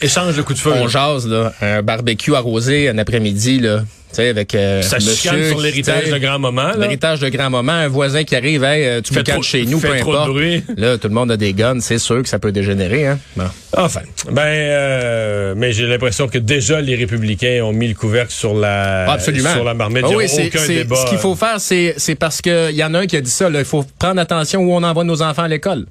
échange 0.00 0.36
de 0.36 0.42
coups 0.42 0.58
de 0.58 0.62
feu. 0.62 0.72
On 0.74 0.88
jase 0.88 1.26
là, 1.28 1.52
un 1.60 1.82
barbecue 1.82 2.34
arrosé 2.34 2.88
un 2.88 2.98
après-midi 2.98 3.60
là, 3.60 3.80
tu 4.10 4.14
sais 4.16 4.28
avec 4.28 4.54
euh, 4.54 4.80
ça 4.82 4.96
monsieur 4.96 5.48
sur 5.50 5.60
l'héritage 5.60 6.10
de 6.10 6.16
grand-maman, 6.18 6.62
là. 6.68 6.76
L'héritage 6.78 7.20
de 7.20 7.28
grand-maman, 7.28 7.72
un 7.72 7.88
voisin 7.88 8.24
qui 8.24 8.34
arrive, 8.36 8.64
hey, 8.64 8.84
euh, 8.86 9.00
tu 9.02 9.12
me 9.14 9.22
calmes 9.22 9.42
chez 9.42 9.66
nous, 9.66 9.80
peu 9.80 9.88
trop 9.98 10.12
de 10.12 10.16
importe. 10.16 10.30
bruit. 10.30 10.64
Là, 10.78 10.96
tout 10.96 11.08
le 11.08 11.14
monde 11.14 11.30
a 11.30 11.36
des 11.36 11.52
guns, 11.52 11.80
c'est 11.80 11.98
sûr 11.98 12.22
que 12.22 12.28
ça 12.28 12.38
peut 12.38 12.50
dégénérer. 12.52 13.06
Hein? 13.06 13.18
Bon. 13.36 13.44
Enfin, 13.76 14.00
ben, 14.30 14.42
euh, 14.46 15.54
mais 15.56 15.72
j'ai 15.72 15.86
l'impression 15.86 16.26
que 16.26 16.38
déjà 16.38 16.80
les 16.80 16.94
républicains 16.96 17.60
ont 17.64 17.72
mis 17.72 17.88
le 17.88 17.94
couvercle 17.94 18.32
sur 18.32 18.54
la, 18.54 19.10
Absolument. 19.10 19.52
sur 19.52 19.64
la 19.64 19.74
marmite. 19.74 20.04
A 20.04 20.08
oui, 20.08 20.26
c'est- 20.28 20.46
aucun 20.46 20.66
débat. 20.66 20.96
Ce 20.96 21.10
qu'il 21.10 21.18
faut 21.18 21.34
faire, 21.34 21.60
c'est 21.60 21.94
c'est 21.98 22.14
parce 22.14 22.40
que 22.40 22.72
y 22.72 22.82
en 22.82 22.94
a 22.94 23.00
un 23.00 23.06
qui 23.06 23.16
a 23.16 23.20
dit 23.20 23.30
ça. 23.30 23.50
là, 23.50 23.58
Il 23.58 23.64
faut 23.66 23.84
prendre 23.98 24.20
attention 24.20 24.60
où 24.62 24.72
on 24.72 24.82
envoie 24.82 25.04
nos 25.04 25.20
enfants 25.20 25.42
à 25.42 25.48
l'école. 25.48 25.84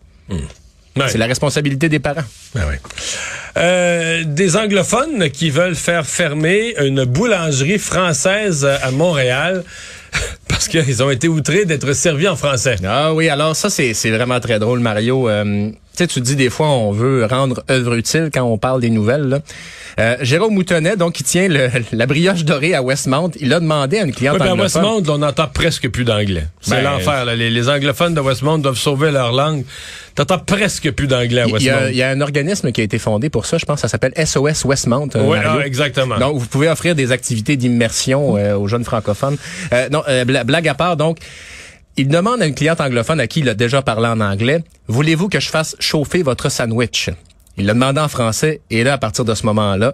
Ouais. 1.04 1.10
C'est 1.10 1.18
la 1.18 1.26
responsabilité 1.28 1.90
des 1.90 2.00
parents. 2.00 2.24
Ben. 2.56 2.64
Euh, 3.58 4.24
des 4.26 4.56
anglophones 4.56 5.30
qui 5.32 5.50
veulent 5.50 5.76
faire 5.76 6.06
fermer 6.06 6.76
une 6.80 7.06
boulangerie 7.06 7.80
française 7.80 8.66
à 8.66 8.92
Montréal 8.92 9.64
parce 10.48 10.68
qu'ils 10.68 11.02
ont 11.02 11.10
été 11.10 11.28
outrés 11.28 11.66
d'être 11.66 11.92
servis 11.94 12.28
en 12.28 12.36
français. 12.36 12.76
Ah 12.86 13.14
oui, 13.14 13.30
alors 13.30 13.56
ça, 13.56 13.70
c'est 13.70 13.94
vraiment 14.12 14.40
très 14.40 14.60
drôle, 14.60 14.80
Mario. 14.80 15.28
Euh, 15.28 15.70
tu 15.72 16.04
sais, 16.04 16.08
tu 16.08 16.22
dis 16.22 16.36
des 16.36 16.52
fois, 16.52 16.68
on 16.70 16.92
veut 16.92 17.26
rendre 17.26 17.64
œuvre 17.72 17.96
utile 17.96 18.30
quand 18.32 18.44
on 18.44 18.60
parle 18.60 18.82
des 18.82 18.92
nouvelles. 18.92 19.24
Là. 19.28 19.40
Euh, 20.00 20.16
Jérôme 20.22 20.54
Moutonnet, 20.54 20.96
donc, 20.96 21.14
qui 21.14 21.24
tient 21.24 21.48
le- 21.48 21.70
la 21.92 22.06
brioche 22.06 22.44
dorée 22.46 22.76
à 22.76 22.84
Westmount, 22.84 23.32
il 23.40 23.52
a 23.52 23.60
demandé 23.60 23.98
à 23.98 24.04
une 24.04 24.14
cliente 24.14 24.38
ben 24.38 24.46
à 24.50 24.54
anglophone... 24.54 24.84
Westmount, 24.84 25.12
on 25.16 25.18
n'entend 25.18 25.48
presque 25.48 25.90
plus 25.90 26.04
d'anglais. 26.06 26.46
C'est 26.62 26.76
Ben, 26.76 26.84
l'enfer. 26.84 27.26
là. 27.26 27.36
Les, 27.36 27.50
les 27.50 27.68
anglophones 27.70 28.14
de 28.14 28.20
Westmount 28.22 28.60
doivent 28.60 28.78
sauver 28.78 29.10
leur 29.10 29.32
langue. 29.32 29.64
T'entends 30.18 30.40
presque 30.40 30.90
plus 30.92 31.06
d'anglais 31.08 31.42
à 31.42 31.46
Il 31.46 31.62
y, 31.62 31.70
a, 31.70 31.74
Westmount. 31.76 31.90
il 31.92 31.96
y 31.96 32.02
a 32.04 32.10
un 32.10 32.22
organisme 32.22 32.72
qui 32.72 32.82
a 32.82 32.84
été 32.84 32.98
fondé 32.98 33.30
pour 33.30 33.46
ça, 33.46 33.58
je 33.60 33.66
pense, 33.66 33.80
ça 33.82 33.88
s'appelle 33.88 34.14
SOS 34.18 34.66
Westmount. 34.66 35.10
euh, 35.16 35.24
Mario. 35.24 35.60
ah, 35.62 35.66
exactement. 35.66 36.18
Donc, 36.18 36.38
vous 36.40 36.48
pouvez 36.48 36.68
offrir 36.70 36.96
des 36.96 37.12
activités 37.12 37.56
d'immersion 37.56 38.36
euh, 38.36 38.58
aux 38.58 38.68
jeunes 38.68 38.84
francophones. 38.84 39.38
Euh, 39.74 39.88
non, 39.90 40.02
euh, 40.10 40.26
bla- 40.26 40.44
blague 40.44 40.68
à 40.68 40.74
part, 40.74 40.98
donc, 40.98 41.20
il 41.98 42.08
demande 42.08 42.42
à 42.42 42.48
une 42.48 42.56
cliente 42.56 42.82
anglophone 42.82 43.20
à 43.20 43.28
qui 43.28 43.42
il 43.42 43.50
a 43.50 43.54
déjà 43.54 43.82
parlé 43.84 44.08
en 44.08 44.20
anglais, 44.20 44.64
voulez-vous 44.88 45.30
que 45.30 45.40
je 45.40 45.50
fasse 45.50 45.76
chauffer 45.80 46.24
votre 46.24 46.50
sandwich? 46.50 47.12
Il 47.58 47.66
l'a 47.68 47.74
demandé 47.74 48.00
en 48.00 48.08
français, 48.08 48.62
et 48.72 48.84
là, 48.84 48.94
à 48.94 48.98
partir 48.98 49.24
de 49.24 49.34
ce 49.36 49.46
moment-là, 49.46 49.94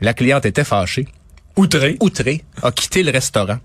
la 0.00 0.14
cliente 0.14 0.46
était 0.46 0.64
fâchée, 0.64 1.06
Outré. 1.56 1.96
outrée, 2.00 2.42
a 2.62 2.72
quitté 2.72 3.02
le 3.04 3.10
restaurant. 3.12 3.58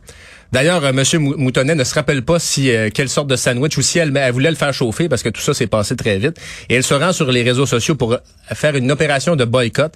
D'ailleurs, 0.56 0.86
euh, 0.86 0.94
Monsieur 0.94 1.20
Mou- 1.20 1.36
Moutonnet 1.38 1.76
ne 1.76 1.84
se 1.84 1.94
rappelle 1.94 2.22
pas 2.22 2.40
si 2.40 2.72
euh, 2.72 2.90
quelle 2.94 3.10
sorte 3.10 3.28
de 3.28 3.36
sandwich 3.36 3.78
ou 3.78 3.82
si 3.82 4.00
elle, 4.00 4.16
elle 4.16 4.32
voulait 4.32 4.50
le 4.50 4.56
faire 4.56 4.74
chauffer 4.74 5.10
parce 5.10 5.22
que 5.22 5.28
tout 5.28 5.42
ça 5.42 5.54
s'est 5.54 5.68
passé 5.68 5.98
très 5.98 6.18
vite. 6.18 6.38
Et 6.70 6.76
elle 6.76 6.84
se 6.84 6.94
rend 6.94 7.12
sur 7.12 7.30
les 7.30 7.44
réseaux 7.44 7.66
sociaux 7.66 7.96
pour 7.96 8.14
euh, 8.14 8.18
faire 8.54 8.74
une 8.78 8.90
opération 8.90 9.36
de 9.36 9.44
boycott. 9.44 9.92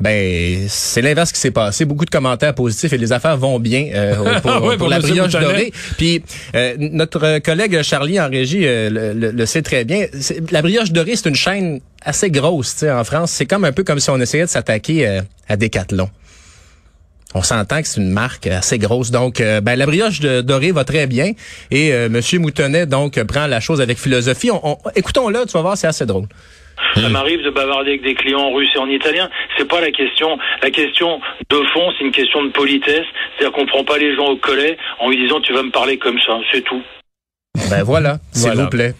Ben, 0.00 0.66
c'est 0.68 1.00
l'inverse 1.00 1.32
qui 1.32 1.40
s'est 1.40 1.52
passé. 1.52 1.86
Beaucoup 1.86 2.04
de 2.04 2.10
commentaires 2.10 2.54
positifs 2.54 2.92
et 2.92 2.98
les 2.98 3.12
affaires 3.12 3.38
vont 3.38 3.58
bien 3.58 3.86
euh, 3.94 4.14
pour, 4.42 4.50
Ah 4.52 4.60
pour 4.60 4.76
pour 4.76 4.88
la 4.88 4.98
brioche 4.98 5.32
dorée. 5.32 5.72
Puis 5.96 6.22
euh, 6.54 6.74
notre 6.78 7.38
collègue 7.38 7.80
Charlie 7.82 8.20
en 8.20 8.28
régie 8.28 8.66
euh, 8.66 8.90
le, 8.90 9.12
le- 9.14 9.30
le 9.30 9.46
sait 9.46 9.62
très 9.62 9.84
bien. 9.86 10.04
La 10.50 10.60
brioche 10.60 10.92
dorée, 10.92 11.16
c'est 11.16 11.30
une 11.30 11.34
chaîne 11.34 11.80
assez 12.04 12.30
grosse, 12.30 12.72
tu 12.74 12.78
sais, 12.80 12.90
en 12.90 13.04
France. 13.04 13.30
C'est 13.30 13.46
comme 13.46 13.64
un 13.64 13.72
peu 13.72 13.84
comme 13.84 14.00
si 14.00 14.10
on 14.10 14.20
essayait 14.20 14.44
de 14.44 14.50
s'attaquer 14.50 15.08
euh, 15.08 15.22
à 15.48 15.56
Decathlon. 15.56 16.10
On 17.34 17.42
s'entend 17.42 17.82
que 17.82 17.88
c'est 17.88 18.00
une 18.00 18.10
marque 18.10 18.46
assez 18.46 18.78
grosse. 18.78 19.10
Donc, 19.10 19.40
euh, 19.40 19.60
ben, 19.60 19.76
la 19.76 19.86
brioche 19.86 20.20
de, 20.20 20.40
dorée 20.40 20.70
va 20.72 20.84
très 20.84 21.06
bien. 21.06 21.32
Et 21.70 21.92
euh, 21.92 22.08
Monsieur 22.08 22.38
Moutonnet, 22.38 22.86
donc, 22.86 23.20
prend 23.24 23.46
la 23.46 23.60
chose 23.60 23.80
avec 23.80 23.98
philosophie. 23.98 24.50
On, 24.52 24.60
on- 24.62 24.78
Écoutons-le, 24.94 25.44
tu 25.46 25.52
vas 25.52 25.62
voir, 25.62 25.76
c'est 25.76 25.88
assez 25.88 26.06
drôle. 26.06 26.26
Ça 26.94 27.08
m'arrive 27.08 27.42
de 27.42 27.50
bavarder 27.50 27.90
avec 27.90 28.02
des 28.02 28.14
clients 28.14 28.40
en 28.40 28.52
russe 28.52 28.68
et 28.74 28.78
en 28.78 28.88
italien. 28.88 29.28
C'est 29.56 29.66
pas 29.66 29.80
la 29.80 29.90
question. 29.90 30.38
La 30.62 30.70
question 30.70 31.20
de 31.50 31.56
fond, 31.72 31.90
c'est 31.98 32.04
une 32.04 32.12
question 32.12 32.44
de 32.44 32.50
politesse. 32.50 33.04
C'est-à-dire 33.36 33.52
qu'on 33.52 33.66
prend 33.66 33.84
pas 33.84 33.98
les 33.98 34.14
gens 34.14 34.26
au 34.26 34.36
collet 34.36 34.76
en 35.00 35.08
lui 35.10 35.16
disant 35.16 35.40
tu 35.40 35.52
vas 35.52 35.62
me 35.62 35.70
parler 35.70 35.98
comme 35.98 36.18
ça. 36.26 36.38
C'est 36.52 36.62
tout. 36.62 36.82
Ben 37.70 37.82
voilà, 37.84 38.18
s'il 38.32 38.46
Voilà. 38.48 38.62
vous 38.64 38.68
plaît. 38.70 38.94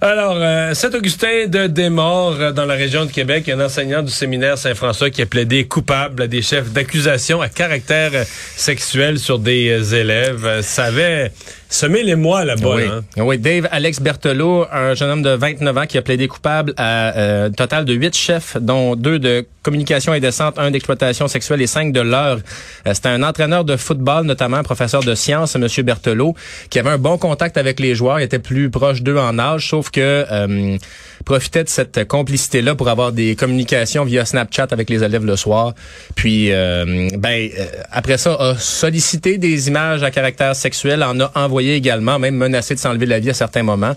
Alors, 0.00 0.36
euh, 0.38 0.74
Saint-Augustin 0.74 1.46
de 1.46 1.66
Desmaures, 1.66 2.36
euh, 2.40 2.52
dans 2.52 2.66
la 2.66 2.74
région 2.74 3.04
de 3.04 3.10
Québec, 3.10 3.48
un 3.48 3.60
enseignant 3.60 4.02
du 4.02 4.10
séminaire 4.10 4.58
Saint-François 4.58 5.10
qui 5.10 5.22
a 5.22 5.26
plaidé 5.26 5.64
coupable 5.64 6.22
à 6.22 6.26
des 6.26 6.42
chefs 6.42 6.72
d'accusation 6.72 7.40
à 7.40 7.48
caractère 7.48 8.10
euh, 8.14 8.24
sexuel 8.56 9.18
sur 9.18 9.38
des 9.38 9.68
euh, 9.70 9.96
élèves. 10.00 10.60
Ça 10.62 10.84
avait 10.84 11.32
semé 11.74 12.02
les 12.02 12.14
mois 12.14 12.44
là-bas. 12.44 12.74
Oui. 12.76 12.84
hein? 12.84 13.02
oui, 13.16 13.38
Dave 13.38 13.68
Alex 13.70 14.00
Berthelot, 14.00 14.66
un 14.72 14.94
jeune 14.94 15.10
homme 15.10 15.22
de 15.22 15.30
29 15.30 15.78
ans 15.78 15.86
qui 15.86 15.98
a 15.98 16.02
plaidé 16.02 16.28
coupable 16.28 16.72
à 16.76 17.16
euh, 17.16 17.48
un 17.48 17.50
total 17.50 17.84
de 17.84 17.92
huit 17.92 18.16
chefs, 18.16 18.56
dont 18.60 18.96
deux 18.96 19.18
de 19.18 19.46
communication 19.64 20.12
indécente, 20.12 20.58
un 20.58 20.70
d'exploitation 20.70 21.26
sexuelle 21.26 21.60
et 21.62 21.66
cinq 21.66 21.92
de 21.92 22.00
l'heure. 22.00 22.38
Euh, 22.86 22.94
C'était 22.94 23.08
un 23.08 23.24
entraîneur 23.24 23.64
de 23.64 23.76
football, 23.76 24.24
notamment 24.24 24.58
un 24.58 24.62
professeur 24.62 25.02
de 25.02 25.14
sciences, 25.16 25.56
M. 25.56 25.66
Berthelot, 25.82 26.36
qui 26.70 26.78
avait 26.78 26.90
un 26.90 26.98
bon 26.98 27.18
contact 27.18 27.56
avec 27.56 27.80
les 27.80 27.96
joueurs, 27.96 28.20
il 28.20 28.24
était 28.24 28.38
plus 28.38 28.70
proche 28.70 29.02
d'eux 29.02 29.18
en 29.18 29.38
âge, 29.38 29.70
sauf 29.70 29.90
que 29.90 30.24
euh, 30.30 30.76
profitait 31.24 31.64
de 31.64 31.68
cette 31.68 32.06
complicité-là 32.06 32.74
pour 32.74 32.88
avoir 32.88 33.10
des 33.10 33.34
communications 33.34 34.04
via 34.04 34.24
Snapchat 34.24 34.68
avec 34.70 34.90
les 34.90 35.02
élèves 35.02 35.24
le 35.24 35.36
soir. 35.36 35.72
Puis, 36.14 36.52
euh, 36.52 37.08
ben, 37.16 37.48
euh, 37.58 37.66
après 37.90 38.18
ça, 38.18 38.34
a 38.34 38.56
sollicité 38.58 39.38
des 39.38 39.68
images 39.68 40.02
à 40.02 40.10
caractère 40.10 40.54
sexuel, 40.54 41.02
en 41.02 41.18
a 41.20 41.32
envoyé 41.34 41.74
également, 41.74 42.18
même 42.18 42.36
menacé 42.36 42.74
de 42.74 42.80
s'enlever 42.80 43.06
la 43.06 43.18
vie 43.18 43.30
à 43.30 43.34
certains 43.34 43.62
moments. 43.62 43.96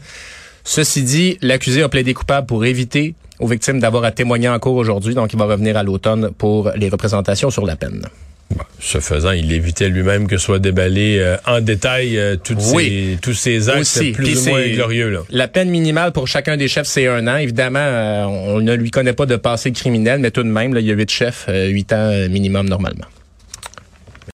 Ceci 0.64 1.04
dit, 1.04 1.38
l'accusé 1.42 1.82
a 1.84 1.90
plaidé 1.90 2.14
coupable 2.14 2.48
pour 2.48 2.66
éviter 2.66 3.16
aux 3.40 3.48
victimes 3.48 3.80
d'avoir 3.80 4.04
à 4.04 4.12
témoigner 4.12 4.50
en 4.50 4.60
cours 4.60 4.76
aujourd'hui, 4.76 5.14
donc 5.16 5.34
il 5.34 5.40
va 5.40 5.46
revenir 5.46 5.78
à 5.78 5.84
l'automne 5.84 6.32
pour 6.38 6.72
les 6.76 6.90
représentations 6.90 7.50
sur 7.50 7.66
la 7.66 7.76
peine. 7.76 8.04
Ce 8.80 9.00
faisant, 9.00 9.32
il 9.32 9.52
évitait 9.52 9.90
lui-même 9.90 10.26
que 10.28 10.38
soit 10.38 10.60
déballé 10.60 11.18
euh, 11.20 11.36
en 11.46 11.60
détail 11.60 12.18
euh, 12.18 12.38
toutes 12.42 12.60
Oui. 12.74 13.12
ces, 13.14 13.18
tous 13.22 13.34
ces 13.34 13.68
actes 13.70 13.82
Aussi. 13.82 14.12
plus 14.14 14.24
Puis 14.24 14.38
ou 14.38 14.50
moins 14.52 14.68
glorieux. 14.68 15.10
Là. 15.10 15.20
La 15.30 15.48
peine 15.50 15.70
minimale 15.70 16.14
pour 16.14 16.28
chacun 16.30 16.56
des 16.56 16.70
chefs, 16.70 16.88
c'est 16.88 17.08
un 17.08 17.28
an. 17.28 17.36
Évidemment, 17.38 17.80
euh, 17.82 18.24
on 18.24 18.62
ne 18.62 18.74
lui 18.74 18.90
connaît 18.90 19.12
pas 19.14 19.26
de 19.26 19.36
passé 19.36 19.72
criminel, 19.74 20.20
mais 20.20 20.32
tout 20.32 20.44
de 20.44 20.48
même, 20.50 20.74
là, 20.74 20.80
il 20.80 20.86
y 20.88 20.92
a 20.92 20.94
huit 20.94 21.12
chefs, 21.12 21.48
huit 21.50 21.92
ans 21.92 22.10
minimum 22.30 22.70
normalement. 22.70 23.06